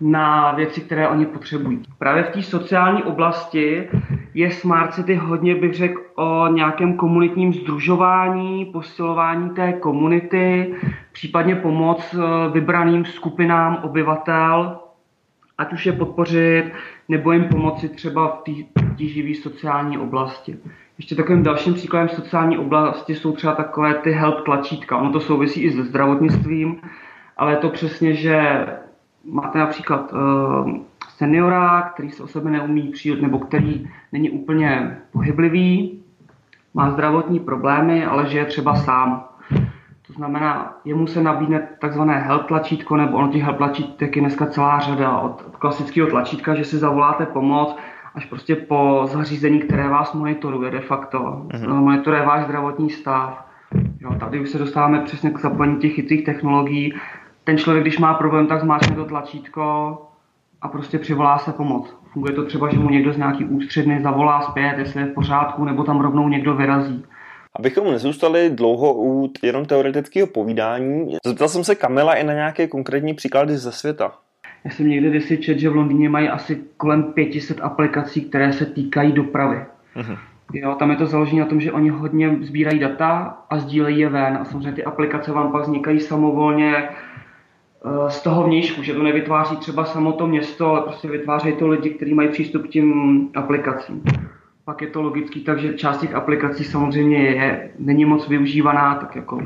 na 0.00 0.52
věci, 0.52 0.80
které 0.80 1.08
oni 1.08 1.26
potřebují. 1.26 1.82
Právě 1.98 2.22
v 2.22 2.28
té 2.28 2.42
sociální 2.42 3.02
oblasti 3.02 3.88
je 4.34 4.50
Smart 4.50 4.94
City 4.94 5.14
hodně, 5.14 5.54
bych 5.54 5.74
řekl, 5.74 6.00
o 6.14 6.48
nějakém 6.48 6.96
komunitním 6.96 7.54
združování, 7.54 8.64
posilování 8.64 9.50
té 9.50 9.72
komunity, 9.72 10.74
případně 11.12 11.56
pomoc 11.56 12.14
eh, 12.14 12.50
vybraným 12.52 13.04
skupinám 13.04 13.78
obyvatel, 13.82 14.78
ať 15.58 15.72
už 15.72 15.86
je 15.86 15.92
podpořit, 15.92 16.72
nebo 17.08 17.32
jim 17.32 17.44
pomoci 17.44 17.88
třeba 17.88 18.28
v 18.28 18.42
té 18.42 18.82
tíživé 18.96 19.34
sociální 19.42 19.98
oblasti. 19.98 20.58
Ještě 20.98 21.14
takovým 21.14 21.42
dalším 21.42 21.74
příkladem 21.74 22.08
sociální 22.08 22.58
oblasti 22.58 23.14
jsou 23.14 23.32
třeba 23.32 23.54
takové 23.54 23.94
ty 23.94 24.10
help 24.10 24.44
tlačítka. 24.44 24.96
Ono 24.96 25.12
to 25.12 25.20
souvisí 25.20 25.62
i 25.62 25.72
se 25.72 25.84
zdravotnictvím, 25.84 26.76
ale 27.36 27.52
je 27.52 27.56
to 27.56 27.68
přesně, 27.68 28.14
že 28.14 28.66
máte 29.24 29.58
například 29.58 30.12
uh, 30.12 30.76
seniora, 31.08 31.82
který 31.82 32.10
se 32.10 32.22
o 32.22 32.26
sebe 32.26 32.50
neumí 32.50 32.88
přijít, 32.88 33.22
nebo 33.22 33.38
který 33.38 33.90
není 34.12 34.30
úplně 34.30 34.98
pohyblivý, 35.12 36.02
má 36.74 36.90
zdravotní 36.90 37.40
problémy, 37.40 38.04
ale 38.04 38.26
že 38.26 38.38
je 38.38 38.44
třeba 38.44 38.74
sám. 38.74 39.24
To 40.08 40.12
znamená, 40.12 40.76
jemu 40.84 41.06
se 41.06 41.22
nabídne 41.22 41.68
takzvané 41.80 42.18
help 42.18 42.46
tlačítko, 42.46 42.96
nebo 42.96 43.16
ono 43.16 43.28
těch 43.28 43.42
help 43.42 43.56
tlačítek 43.56 44.16
je 44.16 44.22
dneska 44.22 44.46
celá 44.46 44.78
řada 44.78 45.18
od, 45.18 45.44
od 45.46 45.56
klasického 45.56 46.08
tlačítka, 46.08 46.54
že 46.54 46.64
si 46.64 46.76
zavoláte 46.78 47.26
pomoc, 47.26 47.76
až 48.14 48.26
prostě 48.26 48.56
po 48.56 49.02
zařízení, 49.04 49.58
které 49.58 49.88
vás 49.88 50.12
monitoruje 50.12 50.70
de 50.70 50.80
facto. 50.80 51.18
Mm-hmm. 51.18 51.74
Monitoruje 51.74 52.22
váš 52.22 52.44
zdravotní 52.44 52.90
stav. 52.90 53.48
Jo, 54.00 54.14
tady 54.20 54.40
už 54.40 54.50
se 54.50 54.58
dostáváme 54.58 55.00
přesně 55.00 55.30
k 55.30 55.40
zapojení 55.40 55.76
těch 55.76 55.92
chytrých 55.92 56.24
technologií, 56.24 56.94
ten 57.44 57.58
člověk, 57.58 57.84
když 57.84 57.98
má 57.98 58.14
problém, 58.14 58.46
tak 58.46 58.60
zmáčkne 58.60 58.96
to 58.96 59.04
tlačítko 59.04 59.96
a 60.62 60.68
prostě 60.68 60.98
přivolá 60.98 61.38
se 61.38 61.52
pomoc. 61.52 61.96
Funguje 62.12 62.34
to 62.34 62.44
třeba, 62.44 62.68
že 62.68 62.78
mu 62.78 62.90
někdo 62.90 63.12
z 63.12 63.16
nějaký 63.16 63.44
ústředny 63.44 64.00
zavolá 64.02 64.40
zpět, 64.40 64.74
jestli 64.78 65.00
je 65.00 65.06
v 65.06 65.14
pořádku, 65.14 65.64
nebo 65.64 65.84
tam 65.84 66.00
rovnou 66.00 66.28
někdo 66.28 66.54
vyrazí. 66.54 67.04
Abychom 67.58 67.90
nezůstali 67.90 68.50
dlouho 68.50 68.94
u 68.94 69.32
jenom 69.42 69.66
teoretického 69.66 70.26
povídání, 70.26 71.16
zeptal 71.26 71.48
jsem 71.48 71.64
se 71.64 71.74
Kamila 71.74 72.14
i 72.14 72.24
na 72.24 72.32
nějaké 72.32 72.66
konkrétní 72.66 73.14
příklady 73.14 73.56
ze 73.56 73.72
světa. 73.72 74.12
Já 74.64 74.70
jsem 74.70 74.88
někde 74.88 75.10
kdysi 75.10 75.38
čet, 75.38 75.58
že 75.58 75.68
v 75.68 75.76
Londýně 75.76 76.08
mají 76.08 76.28
asi 76.28 76.60
kolem 76.76 77.02
500 77.02 77.60
aplikací, 77.60 78.20
které 78.20 78.52
se 78.52 78.66
týkají 78.66 79.12
dopravy. 79.12 79.56
Uh-huh. 79.96 80.18
Jo, 80.52 80.76
tam 80.78 80.90
je 80.90 80.96
to 80.96 81.06
založené 81.06 81.40
na 81.40 81.46
tom, 81.46 81.60
že 81.60 81.72
oni 81.72 81.88
hodně 81.88 82.36
sbírají 82.42 82.78
data 82.78 83.38
a 83.50 83.58
sdílejí 83.58 83.98
je 83.98 84.08
ven. 84.08 84.38
A 84.40 84.44
samozřejmě 84.44 84.72
ty 84.72 84.84
aplikace 84.84 85.32
vám 85.32 85.52
pak 85.52 85.62
vznikají 85.62 86.00
samovolně 86.00 86.88
Eh, 87.84 88.10
z 88.10 88.22
toho 88.22 88.44
vnějšku, 88.44 88.82
že 88.82 88.94
to 88.94 89.02
nevytváří 89.02 89.56
třeba 89.56 89.84
samo 89.84 90.12
to 90.12 90.26
město, 90.26 90.66
ale 90.66 90.80
prostě 90.80 91.08
vytvářejí 91.08 91.56
to 91.56 91.68
lidi, 91.68 91.90
kteří 91.90 92.14
mají 92.14 92.28
přístup 92.28 92.66
k 92.66 92.70
těm 92.70 93.20
aplikacím. 93.34 94.02
Pak 94.68 94.82
je 94.82 94.88
to 94.88 95.02
logický, 95.02 95.40
takže 95.40 95.74
část 95.74 96.00
těch 96.00 96.14
aplikací 96.14 96.64
samozřejmě 96.64 97.18
je, 97.18 97.70
není 97.78 98.04
moc 98.04 98.28
využívaná, 98.28 98.94
tak 98.94 99.16
jako 99.16 99.42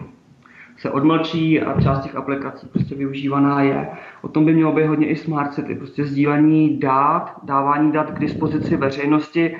se 0.77 0.91
odmlčí 0.91 1.61
a 1.61 1.81
část 1.81 2.03
těch 2.03 2.17
aplikací 2.17 2.67
prostě 2.67 2.95
využívaná 2.95 3.63
je. 3.63 3.89
O 4.23 4.29
tom 4.29 4.45
by 4.45 4.55
mělo 4.55 4.73
být 4.73 4.87
hodně 4.87 5.07
i 5.07 5.17
smart 5.17 5.55
city, 5.55 5.75
prostě 5.75 6.05
sdílení 6.05 6.79
dát, 6.79 7.41
dávání 7.43 7.93
dat 7.93 8.11
k 8.11 8.19
dispozici 8.19 8.77
veřejnosti 8.77 9.57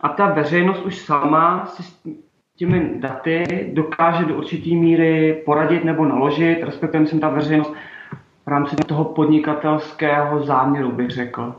a 0.00 0.08
ta 0.08 0.26
veřejnost 0.26 0.86
už 0.86 0.96
sama 0.96 1.66
si 1.66 1.82
s 1.82 2.00
těmi 2.56 2.90
daty 2.98 3.70
dokáže 3.72 4.24
do 4.24 4.36
určité 4.36 4.70
míry 4.70 5.42
poradit 5.44 5.84
nebo 5.84 6.04
naložit, 6.04 6.58
respektive 6.62 7.00
myslím 7.00 7.20
ta 7.20 7.28
veřejnost 7.28 7.74
v 8.44 8.48
rámci 8.48 8.76
toho 8.76 9.04
podnikatelského 9.04 10.44
záměru, 10.44 10.92
bych 10.92 11.10
řekl. 11.10 11.54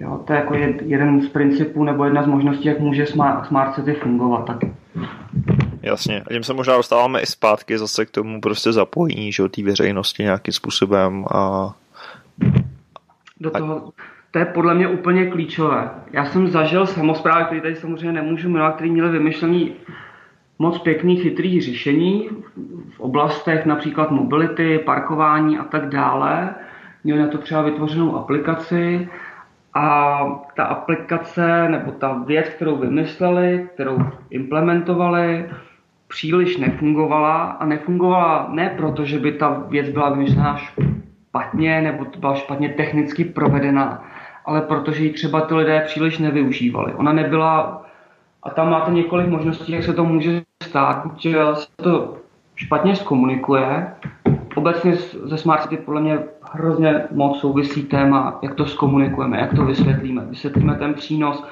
Jo, 0.00 0.20
to 0.26 0.32
je 0.32 0.38
jako 0.38 0.54
jeden 0.84 1.20
z 1.20 1.28
principů 1.28 1.84
nebo 1.84 2.04
jedna 2.04 2.22
z 2.22 2.26
možností, 2.26 2.68
jak 2.68 2.80
může 2.80 3.06
Smart, 3.06 3.46
smart 3.46 3.74
City 3.74 3.94
fungovat 3.94 4.44
taky. 4.46 4.72
Jasně, 5.82 6.20
a 6.20 6.32
tím 6.32 6.42
se 6.42 6.54
možná 6.54 6.76
dostáváme 6.76 7.20
i 7.20 7.26
zpátky 7.26 7.78
zase 7.78 8.06
k 8.06 8.10
tomu 8.10 8.40
prostě 8.40 8.72
zapojení, 8.72 9.32
že 9.32 9.48
té 9.48 9.62
veřejnosti 9.62 10.22
nějakým 10.22 10.54
způsobem 10.54 11.24
a... 11.34 11.70
Do 13.40 13.50
toho, 13.50 13.92
to 14.30 14.38
je 14.38 14.44
podle 14.44 14.74
mě 14.74 14.88
úplně 14.88 15.26
klíčové. 15.26 15.90
Já 16.12 16.24
jsem 16.24 16.48
zažil 16.48 16.86
samozprávy, 16.86 17.44
které 17.44 17.60
tady 17.60 17.76
samozřejmě 17.76 18.12
nemůžu 18.12 18.48
jmenovat, 18.48 18.74
které 18.74 18.90
měly 18.90 19.10
vymyšlený 19.10 19.72
moc 20.58 20.78
pěkných, 20.78 21.22
chytrých 21.22 21.62
řešení 21.62 22.28
v 22.96 23.00
oblastech 23.00 23.66
například 23.66 24.10
mobility, 24.10 24.78
parkování 24.78 25.58
a 25.58 25.64
tak 25.64 25.88
dále. 25.88 26.54
Měli 27.04 27.20
na 27.20 27.28
to 27.28 27.38
třeba 27.38 27.62
vytvořenou 27.62 28.16
aplikaci 28.16 29.08
a 29.74 30.20
ta 30.56 30.64
aplikace 30.64 31.68
nebo 31.68 31.90
ta 31.90 32.12
věc, 32.26 32.48
kterou 32.48 32.76
vymysleli, 32.76 33.68
kterou 33.74 33.98
implementovali, 34.30 35.50
příliš 36.08 36.56
nefungovala 36.56 37.42
a 37.42 37.66
nefungovala 37.66 38.48
ne 38.50 38.74
proto, 38.76 39.04
že 39.04 39.18
by 39.18 39.32
ta 39.32 39.64
věc 39.68 39.88
byla 39.88 40.10
vymyšlená 40.10 40.56
špatně 40.56 41.82
nebo 41.82 42.06
byla 42.18 42.34
špatně 42.34 42.68
technicky 42.68 43.24
provedena, 43.24 44.04
ale 44.44 44.60
protože 44.60 45.04
ji 45.04 45.12
třeba 45.12 45.40
ty 45.40 45.54
lidé 45.54 45.82
příliš 45.86 46.18
nevyužívali. 46.18 46.94
Ona 46.94 47.12
nebyla 47.12 47.82
a 48.42 48.50
tam 48.50 48.70
máte 48.70 48.90
několik 48.90 49.28
možností, 49.28 49.72
jak 49.72 49.82
se 49.82 49.92
to 49.92 50.04
může 50.04 50.42
stát. 50.62 51.06
Buď 51.06 51.26
se 51.54 51.66
to 51.82 52.16
špatně 52.56 52.96
zkomunikuje, 52.96 53.94
obecně 54.54 54.96
ze 55.24 55.38
Smart 55.38 55.62
City 55.62 55.76
podle 55.76 56.00
mě 56.00 56.18
hrozně 56.52 57.04
moc 57.10 57.40
souvisí 57.40 57.82
téma, 57.82 58.38
jak 58.42 58.54
to 58.54 58.66
zkomunikujeme, 58.66 59.40
jak 59.40 59.54
to 59.54 59.64
vysvětlíme. 59.64 60.24
Vysvětlíme 60.24 60.74
ten 60.74 60.94
přínos 60.94 61.44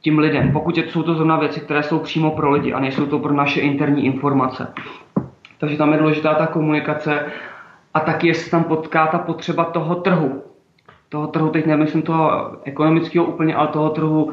tím 0.00 0.18
lidem, 0.18 0.52
pokud 0.52 0.76
jsou 0.76 1.02
to 1.02 1.14
zrovna 1.14 1.36
věci, 1.36 1.60
které 1.60 1.82
jsou 1.82 1.98
přímo 1.98 2.30
pro 2.30 2.50
lidi 2.50 2.72
a 2.72 2.80
nejsou 2.80 3.06
to 3.06 3.18
pro 3.18 3.32
naše 3.32 3.60
interní 3.60 4.04
informace. 4.04 4.72
Takže 5.58 5.76
tam 5.76 5.92
je 5.92 5.98
důležitá 5.98 6.34
ta 6.34 6.46
komunikace 6.46 7.26
a 7.94 8.00
taky, 8.00 8.28
jestli 8.28 8.50
tam 8.50 8.64
potká 8.64 9.06
ta 9.06 9.18
potřeba 9.18 9.64
toho 9.64 9.94
trhu. 9.94 10.42
Toho 11.08 11.26
trhu, 11.26 11.48
teď 11.48 11.66
nemyslím 11.66 12.02
toho 12.02 12.56
ekonomického 12.64 13.24
úplně, 13.24 13.54
ale 13.54 13.68
toho 13.68 13.90
trhu, 13.90 14.32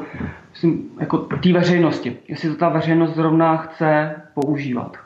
myslím, 0.50 0.90
jako 1.00 1.18
té 1.18 1.52
veřejnosti. 1.52 2.16
Jestli 2.28 2.50
to 2.50 2.56
ta 2.56 2.68
veřejnost 2.68 3.14
zrovna 3.14 3.56
chce 3.56 4.14
používat. 4.34 4.96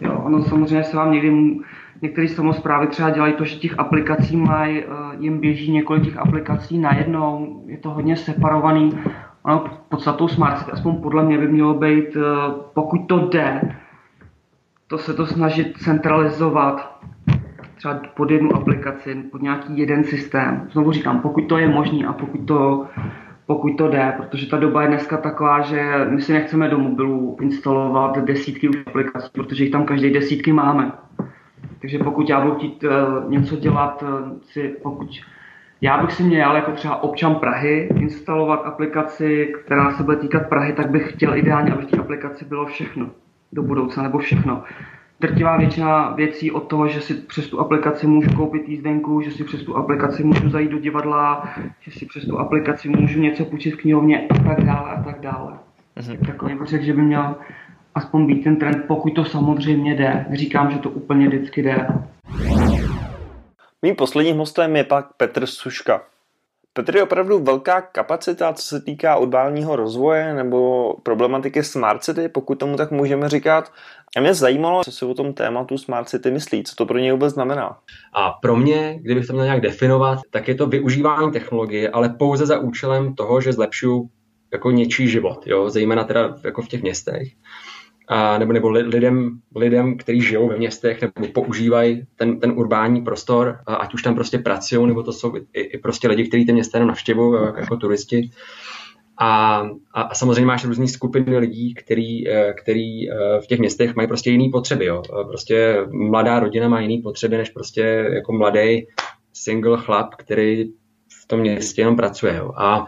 Jo, 0.00 0.22
ono 0.24 0.42
samozřejmě 0.42 0.84
se 0.84 0.96
vám 0.96 1.12
někdy, 1.12 1.56
některé 2.02 2.28
samozprávy 2.28 2.86
třeba 2.86 3.10
dělají 3.10 3.32
to, 3.32 3.44
že 3.44 3.56
těch 3.56 3.78
aplikací 3.78 4.36
mají, 4.36 4.82
eh, 4.82 4.86
jim 5.18 5.40
běží 5.40 5.72
několik 5.72 6.04
těch 6.04 6.16
aplikací 6.16 6.78
najednou, 6.78 7.62
je 7.66 7.78
to 7.78 7.90
hodně 7.90 8.16
separovaný. 8.16 8.98
Ono 9.42 9.64
podstatou 9.88 10.28
Smart 10.28 10.58
City, 10.58 10.70
aspoň 10.70 10.96
podle 10.96 11.24
mě 11.24 11.38
by 11.38 11.48
mělo 11.48 11.74
být, 11.74 12.16
eh, 12.16 12.20
pokud 12.74 12.98
to 13.06 13.28
jde, 13.28 13.60
to 14.86 14.98
se 14.98 15.14
to 15.14 15.26
snažit 15.26 15.78
centralizovat 15.78 17.00
třeba 17.76 18.00
pod 18.16 18.30
jednu 18.30 18.56
aplikaci, 18.56 19.14
pod 19.14 19.42
nějaký 19.42 19.78
jeden 19.78 20.04
systém. 20.04 20.68
Znovu 20.72 20.92
říkám, 20.92 21.20
pokud 21.20 21.40
to 21.40 21.58
je 21.58 21.68
možné 21.68 22.06
a 22.06 22.12
pokud 22.12 22.38
to, 22.38 22.86
pokud 23.46 23.76
to 23.76 23.88
jde, 23.88 24.12
protože 24.16 24.46
ta 24.46 24.56
doba 24.58 24.82
je 24.82 24.88
dneska 24.88 25.16
taková, 25.16 25.60
že 25.60 26.06
my 26.10 26.20
si 26.20 26.32
nechceme 26.32 26.68
do 26.68 26.78
mobilu 26.78 27.36
instalovat 27.40 28.18
desítky 28.18 28.68
aplikací, 28.86 29.28
protože 29.32 29.64
jich 29.64 29.72
tam 29.72 29.84
každý 29.84 30.10
desítky 30.10 30.52
máme. 30.52 30.92
Takže 31.80 31.98
pokud 31.98 32.28
já 32.28 32.40
budu 32.40 32.54
chtít 32.54 32.84
uh, 32.84 33.30
něco 33.30 33.56
dělat, 33.56 34.02
uh, 34.02 34.38
si, 34.42 34.76
pokud 34.82 35.20
já 35.80 36.02
bych 36.02 36.12
si 36.12 36.22
měl 36.22 36.56
jako 36.56 36.72
třeba 36.72 37.02
občan 37.02 37.34
Prahy 37.34 37.88
instalovat 37.94 38.66
aplikaci, 38.66 39.54
která 39.64 39.90
se 39.90 40.02
bude 40.02 40.16
týkat 40.16 40.48
Prahy, 40.48 40.72
tak 40.72 40.90
bych 40.90 41.12
chtěl 41.12 41.36
ideálně, 41.36 41.72
aby 41.72 41.82
v 41.82 41.86
té 41.86 41.96
aplikaci 41.96 42.44
bylo 42.44 42.66
všechno 42.66 43.10
do 43.52 43.62
budoucna, 43.62 44.02
nebo 44.02 44.18
všechno. 44.18 44.62
Drtivá 45.20 45.56
většina 45.56 46.14
věcí 46.14 46.50
od 46.50 46.60
toho, 46.60 46.88
že 46.88 47.00
si 47.00 47.14
přes 47.14 47.48
tu 47.48 47.60
aplikaci 47.60 48.06
můžu 48.06 48.36
koupit 48.36 48.68
jízdenku, 48.68 49.20
že 49.20 49.30
si 49.30 49.44
přes 49.44 49.62
tu 49.62 49.76
aplikaci 49.76 50.24
můžu 50.24 50.50
zajít 50.50 50.70
do 50.70 50.78
divadla, 50.78 51.48
že 51.80 51.90
si 51.90 52.06
přes 52.06 52.26
tu 52.26 52.38
aplikaci 52.38 52.88
můžu 52.88 53.20
něco 53.20 53.44
půjčit 53.44 53.74
v 53.74 53.76
knihovně 53.76 54.26
a 54.28 54.34
tak 54.34 54.64
dále 54.64 54.90
a 54.90 55.02
tak 55.02 55.20
dále. 55.20 55.52
Mhm. 55.96 56.16
Tak 56.16 56.26
takový 56.26 56.54
bych 56.54 56.68
řekl, 56.68 56.84
že 56.84 56.94
by 56.94 57.02
měl 57.02 57.34
aspoň 57.94 58.26
být 58.26 58.44
ten 58.44 58.56
trend, 58.56 58.84
pokud 58.88 59.10
to 59.10 59.24
samozřejmě 59.24 59.94
jde. 59.94 60.26
Říkám, 60.32 60.70
že 60.70 60.78
to 60.78 60.90
úplně 60.90 61.28
vždycky 61.28 61.62
jde. 61.62 61.86
Mým 63.82 63.96
posledním 63.96 64.36
hostem 64.36 64.76
je 64.76 64.84
pak 64.84 65.06
Petr 65.16 65.46
Suška. 65.46 66.02
Petr 66.72 66.96
je 66.96 67.02
opravdu 67.02 67.38
velká 67.38 67.80
kapacita, 67.80 68.52
co 68.52 68.62
se 68.62 68.80
týká 68.80 69.16
urbálního 69.16 69.76
rozvoje 69.76 70.34
nebo 70.34 70.92
problematiky 71.02 71.62
Smart 71.62 72.04
City, 72.04 72.28
pokud 72.28 72.58
tomu 72.58 72.76
tak 72.76 72.90
můžeme 72.90 73.28
říkat. 73.28 73.72
A 74.16 74.20
mě 74.20 74.34
zajímalo, 74.34 74.84
co 74.84 74.92
si 74.92 75.04
o 75.04 75.14
tom 75.14 75.32
tématu 75.32 75.78
Smart 75.78 76.08
City 76.08 76.30
myslí, 76.30 76.64
co 76.64 76.76
to 76.76 76.86
pro 76.86 76.98
něj 76.98 77.12
vůbec 77.12 77.34
znamená. 77.34 77.78
A 78.14 78.30
pro 78.30 78.56
mě, 78.56 78.98
kdybych 79.02 79.26
to 79.26 79.32
měl 79.32 79.44
nějak 79.44 79.60
definovat, 79.60 80.18
tak 80.30 80.48
je 80.48 80.54
to 80.54 80.66
využívání 80.66 81.32
technologie, 81.32 81.90
ale 81.90 82.08
pouze 82.08 82.46
za 82.46 82.58
účelem 82.58 83.14
toho, 83.14 83.40
že 83.40 83.52
zlepšuju 83.52 84.08
jako 84.52 84.70
něčí 84.70 85.08
život, 85.08 85.46
jo? 85.46 85.70
zejména 85.70 86.04
teda 86.04 86.36
jako 86.44 86.62
v 86.62 86.68
těch 86.68 86.82
městech 86.82 87.22
a, 88.12 88.38
nebo, 88.38 88.52
nebo 88.52 88.70
lidem, 88.70 89.40
lidem, 89.56 89.96
kteří 89.96 90.20
žijou 90.20 90.48
ve 90.48 90.56
městech 90.56 91.02
nebo 91.02 91.32
používají 91.32 92.02
ten, 92.16 92.40
ten 92.40 92.52
urbání 92.56 93.02
prostor, 93.02 93.58
a 93.66 93.74
ať 93.74 93.94
už 93.94 94.02
tam 94.02 94.14
prostě 94.14 94.38
pracují, 94.38 94.86
nebo 94.86 95.02
to 95.02 95.12
jsou 95.12 95.36
i, 95.36 95.60
i 95.60 95.78
prostě 95.78 96.08
lidi, 96.08 96.28
kteří 96.28 96.46
ty 96.46 96.52
města 96.52 96.78
jenom 96.78 96.88
navštěvují 96.88 97.40
jako, 97.58 97.76
turisti. 97.76 98.30
A, 99.18 99.60
a, 99.94 100.02
a 100.02 100.14
samozřejmě 100.14 100.46
máš 100.46 100.64
různé 100.64 100.88
skupiny 100.88 101.38
lidí, 101.38 101.74
který, 101.74 102.28
eh, 102.28 102.52
který 102.62 103.10
eh, 103.10 103.14
v 103.40 103.46
těch 103.46 103.58
městech 103.58 103.96
mají 103.96 104.08
prostě 104.08 104.30
jiné 104.30 104.50
potřeby. 104.52 104.86
Jo. 104.86 105.02
Prostě 105.28 105.76
mladá 105.90 106.40
rodina 106.40 106.68
má 106.68 106.80
jiné 106.80 107.02
potřeby 107.02 107.36
než 107.36 107.50
prostě 107.50 107.80
jako 108.14 108.32
mladý 108.32 108.86
single 109.32 109.78
chlap, 109.78 110.14
který 110.14 110.64
v 111.22 111.26
tom 111.26 111.40
městě 111.40 111.80
jenom 111.80 111.96
pracuje. 111.96 112.36
Jo. 112.36 112.52
A, 112.56 112.86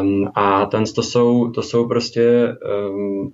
um, 0.00 0.30
a 0.34 0.66
ten, 0.66 0.84
to, 0.94 1.02
jsou, 1.02 1.50
to 1.50 1.62
jsou 1.62 1.88
prostě 1.88 2.48
um, 2.90 3.32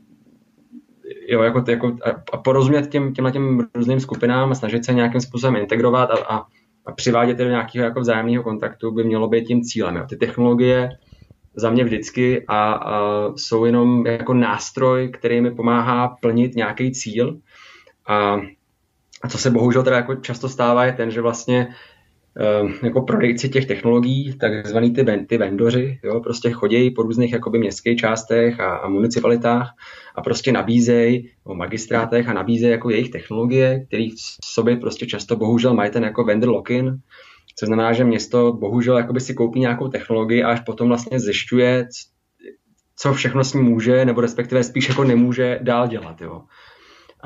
jo, 1.29 1.43
jako, 1.43 1.65
jako, 1.69 1.97
a 2.33 2.37
porozumět 2.37 2.87
těm, 2.87 3.12
těmhle 3.12 3.33
těm 3.33 3.69
různým 3.75 4.01
skupinám 4.01 4.53
a 4.53 4.55
snažit 4.55 4.85
se 4.85 4.95
nějakým 4.95 5.21
způsobem 5.21 5.57
integrovat 5.57 6.11
a, 6.11 6.15
a, 6.15 6.47
a 6.87 6.93
přivádět 6.93 7.39
do 7.39 7.49
nějakého 7.49 7.85
jako 7.85 8.01
vzájemného 8.01 8.43
kontaktu 8.43 8.91
by 8.91 9.05
mělo 9.05 9.29
být 9.29 9.45
tím 9.45 9.62
cílem. 9.62 9.97
Jo. 9.97 10.05
Ty 10.09 10.17
technologie 10.17 10.89
za 11.57 11.71
mě 11.71 11.85
vždycky 11.85 12.45
a, 12.49 12.73
a 12.73 13.01
jsou 13.37 13.65
jenom 13.65 14.07
jako 14.07 14.35
nástroj, 14.35 15.09
který 15.09 15.41
mi 15.41 15.51
pomáhá 15.51 16.09
plnit 16.09 16.57
nějaký 16.57 16.93
cíl. 16.93 17.39
A, 18.07 18.41
a 19.23 19.29
co 19.29 19.39
se 19.39 19.51
bohužel 19.51 19.83
teda 19.83 19.97
jako 19.97 20.15
často 20.15 20.49
stává, 20.49 20.85
je 20.85 20.93
ten, 20.93 21.11
že 21.11 21.21
vlastně 21.21 21.69
jako 22.83 23.03
prodejci 23.03 23.49
těch 23.49 23.66
technologií, 23.66 24.38
takzvaný 24.38 24.92
ty, 24.92 25.05
ty 25.29 25.38
vendoři, 25.38 25.99
jo, 26.05 26.20
prostě 26.20 26.51
chodějí 26.51 26.90
po 26.90 27.03
různých 27.03 27.33
jakoby 27.33 27.59
městských 27.59 27.99
částech 27.99 28.61
a, 28.61 28.77
a 28.77 28.88
municipalitách 28.88 29.75
a 30.14 30.22
prostě 30.22 30.53
nabízejí 30.53 31.31
o 31.44 31.55
magistrátech 31.55 32.29
a 32.29 32.33
nabízejí 32.33 32.72
jako 32.72 32.90
jejich 32.90 33.11
technologie, 33.11 33.85
které 33.87 34.09
v 34.42 34.46
sobě 34.46 34.77
prostě 34.77 35.07
často 35.07 35.37
bohužel 35.37 35.75
mají 35.75 35.90
ten 35.90 36.05
jako 36.05 36.25
vendor 36.25 36.51
lock-in, 36.51 36.96
co 37.59 37.66
znamená, 37.66 37.92
že 37.92 38.05
město 38.05 38.53
bohužel 38.53 38.99
jakoby 38.99 39.20
si 39.20 39.35
koupí 39.35 39.61
nějakou 39.61 39.88
technologii 39.88 40.42
a 40.42 40.51
až 40.51 40.61
potom 40.61 40.88
vlastně 40.88 41.20
zjišťuje, 41.20 41.88
co 42.96 43.12
všechno 43.12 43.44
s 43.44 43.55
ní 43.55 43.62
může, 43.62 44.05
nebo 44.05 44.20
respektive 44.20 44.64
spíš 44.64 44.88
jako 44.88 45.05
nemůže 45.05 45.59
dál 45.62 45.88
dělat. 45.88 46.20
Jo. 46.20 46.42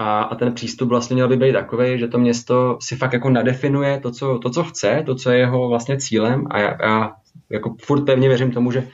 A, 0.00 0.22
a 0.22 0.34
ten 0.34 0.54
přístup 0.54 0.88
vlastně 0.88 1.14
měl 1.14 1.28
by 1.28 1.36
být 1.36 1.52
takový, 1.52 1.98
že 1.98 2.08
to 2.08 2.18
město 2.18 2.78
si 2.80 2.96
fakt 2.96 3.12
jako 3.12 3.30
nadefinuje 3.30 4.00
to, 4.00 4.10
co, 4.10 4.38
to, 4.38 4.50
co 4.50 4.64
chce, 4.64 5.02
to, 5.06 5.14
co 5.14 5.30
je 5.30 5.38
jeho 5.38 5.68
vlastně 5.68 5.98
cílem 5.98 6.46
a 6.50 6.58
já, 6.58 6.76
já 6.82 7.12
jako 7.50 7.74
furt 7.82 8.04
pevně 8.04 8.28
věřím 8.28 8.50
tomu, 8.50 8.72
že 8.72 8.88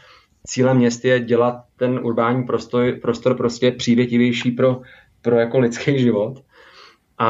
cílem 0.47 0.77
měst 0.77 1.05
je 1.05 1.21
dělat 1.21 1.55
ten 1.77 2.01
urbání 2.03 2.45
prostor, 2.45 2.93
prostor 3.03 3.37
prostě 3.37 3.71
přívětivější 3.71 4.51
pro, 4.51 4.81
pro 5.23 5.37
jako 5.37 5.59
lidský 5.59 5.99
život. 5.99 6.39
A, 7.19 7.29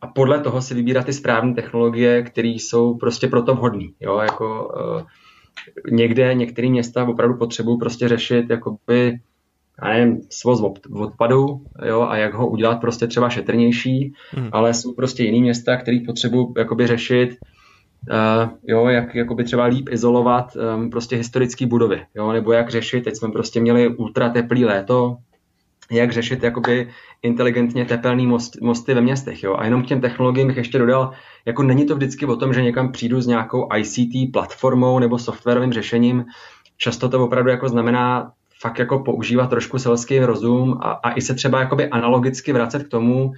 a 0.00 0.06
podle 0.06 0.40
toho 0.40 0.62
si 0.62 0.74
vybírat 0.74 1.06
ty 1.06 1.12
správné 1.12 1.54
technologie, 1.54 2.22
které 2.22 2.48
jsou 2.48 2.94
prostě 2.94 3.28
pro 3.28 3.42
to 3.42 3.54
vhodné. 3.54 3.88
Jako, 4.22 4.68
uh, 4.68 5.02
někde 5.90 6.34
některé 6.34 6.68
města 6.68 7.08
opravdu 7.08 7.36
potřebují 7.36 7.78
prostě 7.78 8.08
řešit 8.08 8.50
jakoby 8.50 9.18
já 9.88 9.98
nevím, 9.98 10.20
svoz 10.30 10.62
odpadu, 10.92 11.60
jo, 11.86 12.02
a 12.02 12.16
jak 12.16 12.34
ho 12.34 12.48
udělat 12.48 12.80
prostě 12.80 13.06
třeba 13.06 13.28
šetrnější, 13.28 14.12
hmm. 14.30 14.48
ale 14.52 14.74
jsou 14.74 14.94
prostě 14.94 15.24
jiný 15.24 15.40
města, 15.40 15.76
které 15.76 15.98
potřebují 16.06 16.46
jakoby 16.58 16.86
řešit, 16.86 17.36
uh, 18.10 18.50
jo, 18.62 18.86
jak 18.86 19.14
jakoby 19.14 19.44
třeba 19.44 19.64
líp 19.64 19.88
izolovat 19.90 20.56
um, 20.76 20.90
prostě 20.90 21.16
historické 21.16 21.66
budovy, 21.66 22.00
jo, 22.14 22.32
nebo 22.32 22.52
jak 22.52 22.70
řešit, 22.70 23.04
teď 23.04 23.16
jsme 23.16 23.32
prostě 23.32 23.60
měli 23.60 23.96
ultra 23.96 24.28
teplý 24.28 24.64
léto, 24.64 25.16
jak 25.90 26.12
řešit 26.12 26.42
jakoby 26.42 26.88
inteligentně 27.22 27.84
tepelný 27.84 28.26
most, 28.26 28.60
mosty 28.60 28.94
ve 28.94 29.00
městech. 29.00 29.42
Jo? 29.42 29.56
A 29.58 29.64
jenom 29.64 29.82
k 29.82 29.86
těm 29.86 30.00
technologiím 30.00 30.46
bych 30.48 30.56
ještě 30.56 30.78
dodal, 30.78 31.10
jako 31.44 31.62
není 31.62 31.86
to 31.86 31.94
vždycky 31.94 32.26
o 32.26 32.36
tom, 32.36 32.54
že 32.54 32.62
někam 32.62 32.92
přijdu 32.92 33.20
s 33.20 33.26
nějakou 33.26 33.68
ICT 33.76 34.32
platformou 34.32 34.98
nebo 34.98 35.18
softwarovým 35.18 35.72
řešením. 35.72 36.24
Často 36.76 37.08
to 37.08 37.24
opravdu 37.24 37.50
jako 37.50 37.68
znamená 37.68 38.32
fakt 38.62 38.78
jako 38.78 38.98
používat 38.98 39.46
trošku 39.46 39.78
selský 39.78 40.20
rozum 40.20 40.78
a, 40.80 40.90
a 40.90 41.12
i 41.12 41.20
se 41.20 41.34
třeba 41.34 41.60
jakoby 41.60 41.88
analogicky 41.88 42.52
vracet 42.52 42.82
k 42.82 42.88
tomu, 42.88 43.32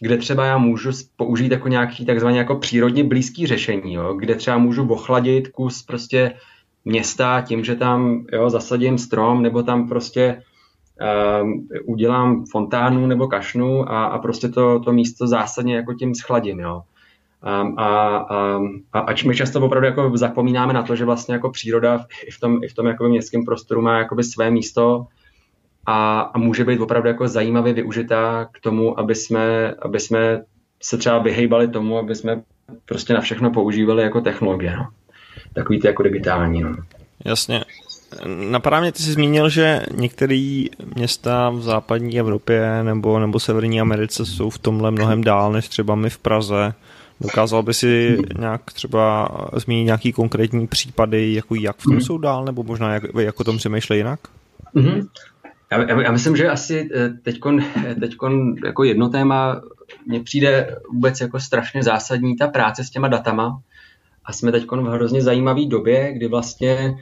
kde 0.00 0.16
třeba 0.16 0.44
já 0.44 0.58
můžu 0.58 0.90
použít 1.16 1.52
jako 1.52 1.68
nějaký 1.68 2.06
takzvaně 2.06 2.38
jako 2.38 2.56
přírodně 2.56 3.04
blízký 3.04 3.46
řešení, 3.46 3.94
jo? 3.94 4.14
kde 4.14 4.34
třeba 4.34 4.58
můžu 4.58 4.88
ochladit 4.88 5.48
kus 5.48 5.82
prostě 5.82 6.34
města 6.84 7.40
tím, 7.40 7.64
že 7.64 7.76
tam 7.76 8.24
jo, 8.32 8.50
zasadím 8.50 8.98
strom 8.98 9.42
nebo 9.42 9.62
tam 9.62 9.88
prostě 9.88 10.42
um, 11.42 11.68
udělám 11.86 12.44
fontánu 12.50 13.06
nebo 13.06 13.28
kašnu 13.28 13.92
a, 13.92 14.04
a 14.04 14.18
prostě 14.18 14.48
to, 14.48 14.80
to 14.80 14.92
místo 14.92 15.26
zásadně 15.26 15.76
jako 15.76 15.94
tím 15.94 16.14
schladím. 16.14 16.60
Jo? 16.60 16.82
Um, 17.62 17.78
a, 17.78 18.16
a, 18.16 18.60
a 18.92 18.98
ač 18.98 19.24
my 19.24 19.36
často 19.36 19.60
opravdu 19.60 19.86
jako 19.86 20.16
zapomínáme 20.16 20.72
na 20.72 20.82
to, 20.82 20.96
že 20.96 21.04
vlastně 21.04 21.34
jako 21.34 21.50
příroda 21.50 22.04
i 22.26 22.30
v 22.30 22.40
tom, 22.40 22.64
i 22.64 22.68
v 22.68 22.74
tom 22.74 22.86
jako 22.86 23.08
městském 23.08 23.44
prostoru 23.44 23.82
má 23.82 23.98
jakoby 23.98 24.24
své 24.24 24.50
místo 24.50 25.06
a, 25.86 26.20
a 26.20 26.38
může 26.38 26.64
být 26.64 26.80
opravdu 26.80 27.08
jako 27.08 27.28
zajímavě 27.28 27.72
využitá 27.72 28.48
k 28.52 28.60
tomu, 28.60 29.00
aby 29.00 29.14
jsme, 29.14 29.74
aby 29.82 30.00
jsme 30.00 30.42
se 30.82 30.98
třeba 30.98 31.18
vyhejbali 31.18 31.68
tomu, 31.68 31.98
aby 31.98 32.14
jsme 32.14 32.42
prostě 32.84 33.14
na 33.14 33.20
všechno 33.20 33.50
používali 33.50 34.02
jako 34.02 34.20
technologie. 34.20 34.76
No. 34.76 34.88
Takový 35.54 35.80
ty 35.80 35.86
jako 35.86 36.02
digitální. 36.02 36.60
No. 36.60 36.76
Jasně. 37.24 37.64
Napadá 38.50 38.80
mě, 38.80 38.92
ty 38.92 39.02
jsi 39.02 39.12
zmínil, 39.12 39.48
že 39.48 39.82
některé 39.94 40.64
města 40.94 41.50
v 41.50 41.62
západní 41.62 42.18
Evropě 42.18 42.82
nebo, 42.82 43.18
nebo 43.18 43.40
severní 43.40 43.80
Americe 43.80 44.26
jsou 44.26 44.50
v 44.50 44.58
tomhle 44.58 44.90
mnohem 44.90 45.24
dál 45.24 45.52
než 45.52 45.68
třeba 45.68 45.94
my 45.94 46.10
v 46.10 46.18
Praze 46.18 46.74
Dokázal 47.20 47.62
by 47.62 47.74
si 47.74 48.18
nějak 48.38 48.72
třeba 48.72 49.28
zmínit 49.56 49.84
nějaký 49.84 50.12
konkrétní 50.12 50.66
případy, 50.66 51.34
jako 51.34 51.54
jak 51.54 51.76
v 51.76 51.82
tom 51.82 51.94
mm. 51.94 52.00
jsou 52.00 52.18
dál, 52.18 52.44
nebo 52.44 52.62
možná 52.62 52.94
jak, 52.94 53.02
jak 53.20 53.40
o 53.40 53.44
tom 53.44 53.56
přemýšlej 53.56 53.98
jinak? 53.98 54.20
Mm-hmm. 54.74 55.08
Já, 55.72 56.02
já 56.02 56.12
myslím, 56.12 56.36
že 56.36 56.50
asi 56.50 56.88
teďkon, 57.22 57.64
teďkon 58.00 58.54
jako 58.64 58.84
jedno 58.84 59.08
téma 59.08 59.60
mně 60.06 60.20
přijde 60.20 60.76
vůbec 60.92 61.20
jako 61.20 61.40
strašně 61.40 61.82
zásadní 61.82 62.36
ta 62.36 62.48
práce 62.48 62.84
s 62.84 62.90
těma 62.90 63.08
datama 63.08 63.60
a 64.24 64.32
jsme 64.32 64.52
teď 64.52 64.66
v 64.70 64.90
hrozně 64.90 65.22
zajímavé 65.22 65.66
době, 65.66 66.12
kdy 66.12 66.26
vlastně 66.26 66.94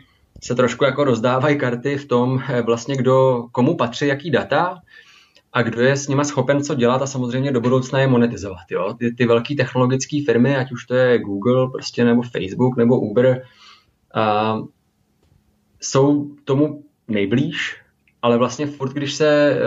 se 0.43 0.55
trošku 0.55 0.85
jako 0.85 1.05
rozdávají 1.05 1.59
karty 1.59 1.97
v 1.97 2.05
tom, 2.05 2.43
vlastně 2.67 2.97
kdo, 2.97 3.47
komu 3.53 3.77
patří 3.77 4.07
jaký 4.07 4.31
data 4.31 4.79
a 5.53 5.63
kdo 5.63 5.83
je 5.83 5.97
s 5.97 6.09
nima 6.09 6.25
schopen 6.25 6.65
co 6.65 6.75
dělat 6.75 7.03
a 7.03 7.07
samozřejmě 7.07 7.53
do 7.53 7.61
budoucna 7.61 8.01
je 8.01 8.07
monetizovat. 8.07 8.71
Jo? 8.71 8.95
Ty, 8.99 9.15
ty 9.15 9.27
velké 9.27 9.55
technologické 9.55 10.19
firmy, 10.27 10.57
ať 10.57 10.73
už 10.73 10.87
to 10.87 10.95
je 10.95 11.19
Google 11.19 11.71
prostě, 11.73 12.05
nebo 12.05 12.23
Facebook 12.23 12.77
nebo 12.77 13.01
Uber, 13.01 13.43
a, 14.15 14.59
jsou 15.81 16.31
tomu 16.45 16.85
nejblíž, 17.09 17.77
ale 18.23 18.39
vlastně 18.39 18.67
furt, 18.67 18.93
když 18.93 19.15
se 19.15 19.27
eh, 19.27 19.59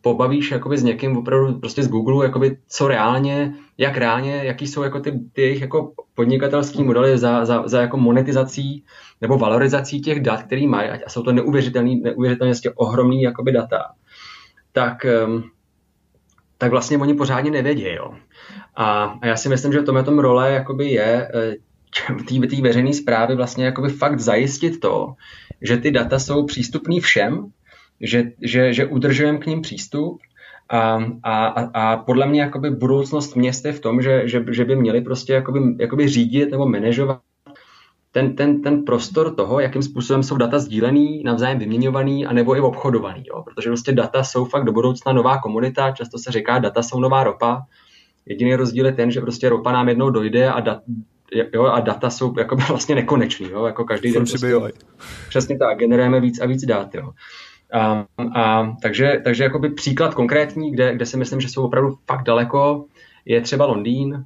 pobavíš 0.00 0.50
jakoby 0.50 0.78
s 0.78 0.82
někým 0.82 1.16
opravdu 1.16 1.58
prostě 1.58 1.82
z 1.82 1.88
Google, 1.88 2.26
jakoby 2.26 2.56
co 2.68 2.88
reálně, 2.88 3.54
jak 3.78 3.96
reálně, 3.96 4.40
jaký 4.44 4.66
jsou 4.66 4.82
jako 4.82 5.00
ty, 5.00 5.20
ty 5.32 5.42
jejich 5.42 5.60
jako 5.60 5.92
podnikatelský 6.14 6.84
modely 6.84 7.18
za, 7.18 7.44
za, 7.44 7.68
za 7.68 7.80
jako 7.80 7.96
monetizací 7.96 8.84
nebo 9.20 9.38
valorizací 9.38 10.00
těch 10.00 10.20
dat, 10.20 10.42
který 10.42 10.66
mají, 10.66 10.90
a 10.90 11.08
jsou 11.08 11.22
to 11.22 11.32
neuvěřitelný, 11.32 12.00
neuvěřitelně 12.00 12.54
ohromný 12.74 13.22
jakoby 13.22 13.52
data, 13.52 13.84
tak, 14.78 15.06
tak 16.58 16.70
vlastně 16.70 16.98
oni 16.98 17.14
pořádně 17.14 17.50
nevědí. 17.50 17.84
Jo. 17.84 18.14
A, 18.74 19.04
a 19.22 19.26
já 19.26 19.36
si 19.36 19.48
myslím, 19.48 19.72
že 19.72 19.80
v 19.80 19.84
tomhle 19.84 20.04
tom 20.04 20.18
role 20.18 20.52
jakoby 20.52 20.86
je 20.90 21.28
eh, 21.34 22.46
té 22.50 22.62
veřejné 22.62 22.92
zprávy 22.94 23.34
vlastně 23.36 23.64
jakoby 23.64 23.88
fakt 23.88 24.20
zajistit 24.20 24.80
to, 24.80 25.14
že 25.62 25.76
ty 25.76 25.90
data 25.90 26.18
jsou 26.18 26.46
přístupný 26.46 27.00
všem, 27.00 27.46
že, 28.00 28.24
že, 28.42 28.72
že 28.72 28.86
udržujeme 28.86 29.38
k 29.38 29.46
ním 29.46 29.62
přístup 29.62 30.20
a, 30.70 30.98
a, 31.22 31.44
a 31.74 31.96
podle 31.96 32.26
mě 32.26 32.40
jakoby 32.40 32.70
budoucnost 32.70 33.36
měst 33.36 33.64
je 33.64 33.72
v 33.72 33.80
tom, 33.80 34.02
že, 34.02 34.28
že, 34.28 34.44
že 34.50 34.64
by 34.64 34.76
měli 34.76 35.00
prostě 35.00 35.32
jakoby, 35.32 35.60
jakoby 35.78 36.08
řídit 36.08 36.50
nebo 36.50 36.68
manažovat 36.68 37.20
ten, 38.12 38.36
ten, 38.36 38.62
ten 38.62 38.84
prostor 38.84 39.34
toho, 39.34 39.60
jakým 39.60 39.82
způsobem 39.82 40.22
jsou 40.22 40.36
data 40.36 40.58
sdílený, 40.58 41.22
navzájem 41.24 41.58
vyměňovaný, 41.58 42.26
anebo 42.26 42.56
i 42.56 42.60
obchodovaný. 42.60 43.24
Jo? 43.26 43.42
Protože 43.42 43.70
prostě 43.70 43.92
data 43.92 44.24
jsou 44.24 44.44
fakt 44.44 44.64
do 44.64 44.72
budoucna 44.72 45.12
nová 45.12 45.38
komunita, 45.38 45.90
často 45.90 46.18
se 46.18 46.32
říká, 46.32 46.58
data 46.58 46.82
jsou 46.82 47.00
nová 47.00 47.24
ropa. 47.24 47.62
Jediný 48.26 48.54
rozdíl 48.54 48.86
je 48.86 48.92
ten, 48.92 49.10
že 49.10 49.20
prostě 49.20 49.48
ropa 49.48 49.72
nám 49.72 49.88
jednou 49.88 50.10
dojde 50.10 50.50
a, 50.50 50.60
dat, 50.60 50.82
jo, 51.52 51.64
a 51.64 51.80
data 51.80 52.10
jsou 52.10 52.34
jako 52.38 52.56
vlastně 52.68 52.94
nekonečný. 52.94 53.50
Jo? 53.50 53.66
Jako 53.66 53.84
každý 53.84 54.12
den 54.12 54.24
prostě, 54.26 54.54
přesně 55.28 55.58
tak, 55.58 55.78
generujeme 55.78 56.20
víc 56.20 56.40
a 56.40 56.46
víc 56.46 56.64
dat. 56.64 56.94
Jo? 56.94 57.10
A, 57.72 58.04
a, 58.34 58.76
takže, 58.82 59.20
takže 59.24 59.44
jakoby 59.44 59.70
příklad 59.70 60.14
konkrétní, 60.14 60.72
kde, 60.72 60.94
kde 60.94 61.06
si 61.06 61.16
myslím, 61.16 61.40
že 61.40 61.48
jsou 61.48 61.64
opravdu 61.64 61.96
fakt 62.06 62.22
daleko, 62.22 62.84
je 63.24 63.40
třeba 63.40 63.66
Londýn. 63.66 64.24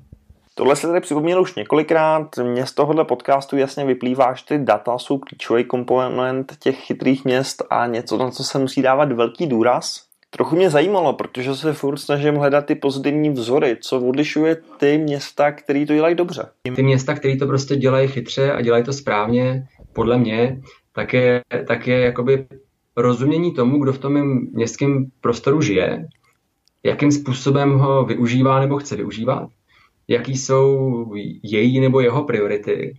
Tohle 0.55 0.77
se 0.77 0.87
tady 0.87 1.01
připomnělo 1.01 1.43
už 1.43 1.55
několikrát. 1.55 2.37
Mně 2.43 2.67
z 2.67 2.73
tohohle 2.73 3.05
podcastu 3.05 3.57
jasně 3.57 3.85
vyplývá, 3.85 4.35
že 4.35 4.45
ty 4.45 4.59
data 4.59 4.99
jsou 4.99 5.19
klíčový 5.19 5.65
komponent 5.65 6.57
těch 6.59 6.77
chytrých 6.77 7.25
měst 7.25 7.63
a 7.71 7.87
něco, 7.87 8.19
na 8.19 8.31
co 8.31 8.45
se 8.45 8.59
musí 8.59 8.83
dávat 8.83 9.13
velký 9.13 9.47
důraz. 9.47 10.05
Trochu 10.31 10.57
mě 10.57 10.71
zajímalo, 10.71 11.13
protože 11.13 11.55
se 11.55 11.73
furt 11.73 11.99
snažím 11.99 12.35
hledat 12.35 12.67
ty 12.67 12.75
pozitivní 12.75 13.31
vzory, 13.31 13.77
co 13.81 14.01
odlišuje 14.01 14.57
ty 14.77 14.99
města, 14.99 15.53
které 15.53 15.87
to 15.87 15.95
dělají 15.95 16.15
dobře. 16.15 16.49
Ty 16.77 16.83
města, 16.83 17.15
které 17.15 17.37
to 17.37 17.47
prostě 17.47 17.77
dělají 17.77 18.09
chytře 18.09 18.53
a 18.53 18.61
dělají 18.61 18.85
to 18.85 18.93
správně, 18.93 19.69
podle 19.93 20.19
mě, 20.19 20.61
tak 20.95 21.13
je, 21.13 21.43
tak 21.67 21.87
je 21.87 22.01
jakoby 22.01 22.47
rozumění 22.97 23.55
tomu, 23.55 23.83
kdo 23.83 23.93
v 23.93 23.99
tom 23.99 24.41
městském 24.53 25.07
prostoru 25.21 25.61
žije, 25.61 26.09
jakým 26.83 27.13
způsobem 27.13 27.79
ho 27.79 28.05
využívá 28.05 28.61
nebo 28.61 28.79
chce 28.79 28.97
využívat, 28.97 29.49
jaký 30.13 30.37
jsou 30.37 31.07
její 31.43 31.81
nebo 31.81 32.01
jeho 32.01 32.25
priority 32.25 32.97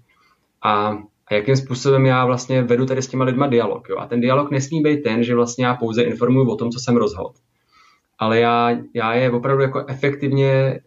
a, 0.61 0.97
a 1.27 1.33
jakým 1.33 1.55
způsobem 1.55 2.05
já 2.05 2.25
vlastně 2.25 2.63
vedu 2.63 2.85
tady 2.85 3.01
s 3.01 3.07
těma 3.07 3.25
lidma 3.25 3.47
dialog. 3.47 3.89
Jo? 3.89 3.97
A 3.97 4.07
ten 4.07 4.21
dialog 4.21 4.51
nesmí 4.51 4.81
být 4.81 5.03
ten, 5.03 5.23
že 5.23 5.35
vlastně 5.35 5.65
já 5.65 5.75
pouze 5.75 6.03
informuji 6.03 6.47
o 6.47 6.55
tom, 6.55 6.69
co 6.69 6.79
jsem 6.79 6.97
rozhodl. 6.97 7.33
Ale 8.19 8.39
já, 8.39 8.77
já 8.93 9.13
je 9.13 9.31
opravdu 9.31 9.63
jako 9.63 9.85
efektivně 9.87 10.79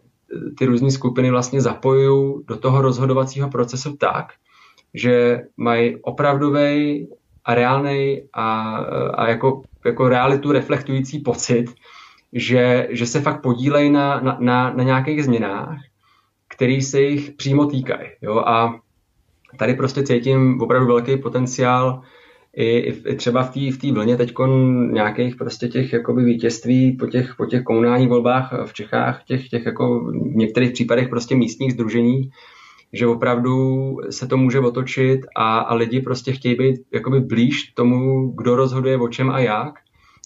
ty 0.57 0.65
různé 0.65 0.91
skupiny 0.91 1.31
vlastně 1.31 1.61
zapojuju 1.61 2.43
do 2.47 2.57
toho 2.57 2.81
rozhodovacího 2.81 3.49
procesu 3.49 3.97
tak, 3.97 4.33
že 4.93 5.41
mají 5.57 5.97
opravdový 6.01 7.07
a 7.45 7.55
reálný 7.55 8.21
a, 8.33 8.77
a 9.15 9.29
jako, 9.29 9.61
jako 9.85 10.09
realitu 10.09 10.51
reflektující 10.51 11.19
pocit, 11.19 11.65
že, 12.33 12.87
že 12.91 13.05
se 13.05 13.21
fakt 13.21 13.41
podílejí 13.41 13.89
na, 13.89 14.19
na, 14.19 14.37
na, 14.39 14.73
na 14.73 14.83
nějakých 14.83 15.23
změnách, 15.23 15.77
které 16.57 16.81
se 16.81 17.01
jich 17.01 17.31
přímo 17.31 17.65
týkají. 17.65 18.09
Jo? 18.21 18.37
A 18.37 18.79
tady 19.57 19.73
prostě 19.73 20.03
cítím 20.03 20.61
opravdu 20.61 20.87
velký 20.87 21.17
potenciál 21.17 22.01
i, 22.55 22.93
i 23.07 23.15
třeba 23.15 23.43
v 23.43 23.49
té 23.49 23.87
v 23.87 23.91
vlně 23.91 24.17
teď 24.17 24.33
nějakých 24.91 25.35
prostě 25.35 25.67
těch 25.67 25.93
jakoby 25.93 26.23
vítězství 26.23 26.91
po 26.91 27.07
těch, 27.07 27.35
po 27.37 27.45
těch 27.45 27.63
komunálních 27.63 28.09
volbách 28.09 28.53
v 28.65 28.73
Čechách, 28.73 29.23
těch, 29.23 29.49
těch 29.49 29.65
jako 29.65 29.99
v 29.99 30.35
některých 30.35 30.71
případech 30.71 31.09
prostě 31.09 31.35
místních 31.35 31.73
združení, 31.73 32.29
že 32.93 33.07
opravdu 33.07 33.97
se 34.09 34.27
to 34.27 34.37
může 34.37 34.59
otočit 34.59 35.19
a, 35.35 35.59
a 35.59 35.73
lidi 35.73 36.01
prostě 36.01 36.31
chtějí 36.31 36.55
být 36.55 36.75
jakoby 36.93 37.19
blíž 37.19 37.63
tomu, 37.63 38.31
kdo 38.37 38.55
rozhoduje 38.55 38.97
o 38.97 39.07
čem 39.07 39.29
a 39.29 39.39
jak 39.39 39.73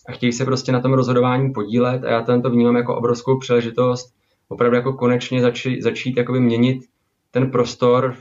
a 0.09 0.11
chtějí 0.11 0.33
se 0.33 0.45
prostě 0.45 0.71
na 0.71 0.79
tom 0.79 0.93
rozhodování 0.93 1.53
podílet 1.53 2.03
a 2.03 2.11
já 2.11 2.21
tento 2.21 2.49
vnímám 2.49 2.75
jako 2.75 2.95
obrovskou 2.95 3.39
příležitost 3.39 4.20
opravdu 4.51 4.75
jako 4.75 4.93
konečně 4.93 5.41
začít, 5.41 5.81
začít 5.81 6.17
jakoby 6.17 6.39
měnit 6.39 6.83
ten 7.31 7.51
prostor, 7.51 8.15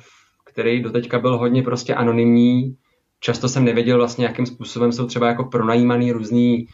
který 0.44 0.82
doteďka 0.82 1.18
byl 1.18 1.38
hodně 1.38 1.62
prostě 1.62 1.94
anonymní. 1.94 2.76
Často 3.20 3.48
jsem 3.48 3.64
nevěděl 3.64 3.96
vlastně, 3.96 4.24
jakým 4.24 4.46
způsobem 4.46 4.92
jsou 4.92 5.06
třeba 5.06 5.26
jako 5.26 5.44
pronajímaný 5.44 6.12
různý 6.12 6.66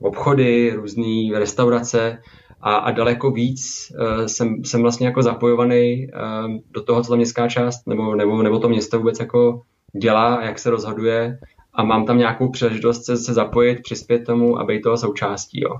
obchody, 0.00 0.72
různé 0.74 1.38
restaurace 1.38 2.18
a, 2.60 2.74
a 2.74 2.90
daleko 2.90 3.30
víc 3.30 3.92
uh, 4.00 4.26
jsem, 4.26 4.64
jsem 4.64 4.82
vlastně 4.82 5.06
jako 5.06 5.22
zapojovaný 5.22 6.06
uh, 6.06 6.56
do 6.70 6.82
toho, 6.82 7.02
co 7.02 7.10
ta 7.10 7.16
městská 7.16 7.48
část 7.48 7.86
nebo, 7.86 8.14
nebo, 8.14 8.42
nebo 8.42 8.58
to 8.58 8.68
město 8.68 8.98
vůbec 8.98 9.20
jako 9.20 9.62
dělá, 10.00 10.44
jak 10.44 10.58
se 10.58 10.70
rozhoduje 10.70 11.38
a 11.74 11.84
mám 11.84 12.06
tam 12.06 12.18
nějakou 12.18 12.50
příležitost 12.50 13.04
se, 13.04 13.16
se 13.16 13.34
zapojit, 13.34 13.82
přispět 13.82 14.26
tomu 14.26 14.58
a 14.58 14.64
být 14.64 14.82
toho 14.82 14.96
součástí. 14.96 15.60
Jo. 15.60 15.76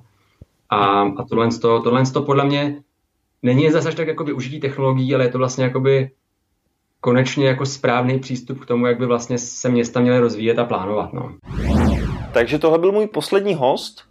A, 0.71 1.03
a 1.03 1.25
tohle, 1.29 1.49
to, 1.49 1.83
tohle 1.83 2.03
to 2.13 2.23
podle 2.23 2.45
mě 2.45 2.83
není 3.45 3.71
zase 3.71 3.93
tak 3.93 4.09
jako 4.09 4.25
využití 4.25 4.61
technologií, 4.61 5.15
ale 5.15 5.25
je 5.25 5.29
to 5.29 5.39
vlastně 5.39 5.65
jakoby 5.65 6.11
konečně 7.01 7.47
jako 7.47 7.67
správný 7.67 8.19
přístup 8.19 8.61
k 8.61 8.67
tomu, 8.67 8.87
jak 8.87 8.99
by 8.99 9.07
vlastně 9.07 9.39
se 9.39 9.69
města 9.69 10.01
měly 10.01 10.19
rozvíjet 10.19 10.59
a 10.59 10.65
plánovat. 10.65 11.13
No. 11.13 11.33
Takže 12.33 12.59
tohle 12.59 12.79
byl 12.79 12.93
můj 12.93 13.07
poslední 13.07 13.55
host. 13.55 14.03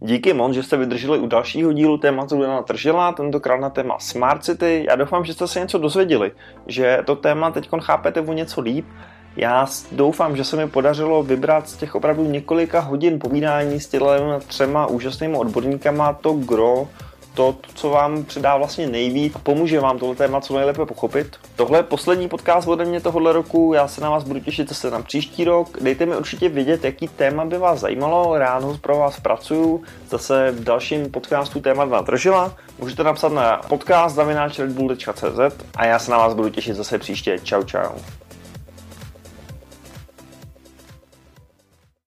Díky 0.00 0.32
moc, 0.32 0.54
že 0.54 0.62
jste 0.62 0.76
vydrželi 0.76 1.18
u 1.18 1.26
dalšího 1.26 1.72
dílu 1.72 1.98
tématu 1.98 2.40
Dana 2.40 2.62
Tržila, 2.62 3.12
tentokrát 3.12 3.60
na 3.60 3.70
téma 3.70 3.98
Smart 3.98 4.44
City. 4.44 4.84
Já 4.88 4.96
doufám, 4.96 5.24
že 5.24 5.34
jste 5.34 5.46
se 5.46 5.60
něco 5.60 5.78
dozvěděli, 5.78 6.32
že 6.66 6.98
to 7.06 7.16
téma 7.16 7.50
teď 7.50 7.68
chápete 7.80 8.20
o 8.20 8.32
něco 8.32 8.60
líp. 8.60 8.86
Já 9.36 9.66
doufám, 9.92 10.36
že 10.36 10.44
se 10.44 10.56
mi 10.56 10.68
podařilo 10.68 11.22
vybrat 11.22 11.68
z 11.68 11.76
těch 11.76 11.94
opravdu 11.94 12.24
několika 12.24 12.80
hodin 12.80 13.18
povídání 13.18 13.80
s 13.80 13.88
těmi 13.88 14.04
třema 14.46 14.86
úžasnými 14.86 15.36
odborníkama 15.36 16.12
to 16.12 16.32
gro 16.32 16.88
to, 17.40 17.56
co 17.74 17.90
vám 17.90 18.24
předá 18.24 18.56
vlastně 18.56 18.86
nejvíc, 18.86 19.34
pomůže 19.42 19.80
vám 19.80 19.98
tohle 19.98 20.14
téma 20.14 20.40
co 20.40 20.56
nejlépe 20.56 20.86
pochopit. 20.86 21.36
Tohle 21.56 21.78
je 21.78 21.82
poslední 21.82 22.28
podcast 22.28 22.68
ode 22.68 22.84
mě 22.84 23.00
tohohle 23.00 23.32
roku, 23.32 23.72
já 23.74 23.88
se 23.88 24.00
na 24.00 24.10
vás 24.10 24.24
budu 24.24 24.40
těšit 24.40 24.68
zase 24.68 24.90
na 24.90 25.02
příští 25.02 25.44
rok. 25.44 25.68
Dejte 25.80 26.06
mi 26.06 26.16
určitě 26.16 26.48
vědět, 26.48 26.84
jaký 26.84 27.08
téma 27.08 27.44
by 27.44 27.58
vás 27.58 27.80
zajímalo, 27.80 28.38
ráno 28.38 28.78
pro 28.80 28.98
vás 28.98 29.20
pracuju, 29.20 29.82
zase 30.10 30.50
v 30.50 30.64
dalším 30.64 31.10
podcastu 31.10 31.60
téma 31.60 31.84
nadržela. 31.84 32.56
Můžete 32.78 33.04
napsat 33.04 33.32
na 33.32 33.60
podcast 33.68 34.18
a 35.76 35.86
já 35.86 35.98
se 35.98 36.10
na 36.10 36.18
vás 36.18 36.34
budu 36.34 36.48
těšit 36.48 36.76
zase 36.76 36.98
příště. 36.98 37.38
Čau, 37.42 37.62
čau. 37.62 37.98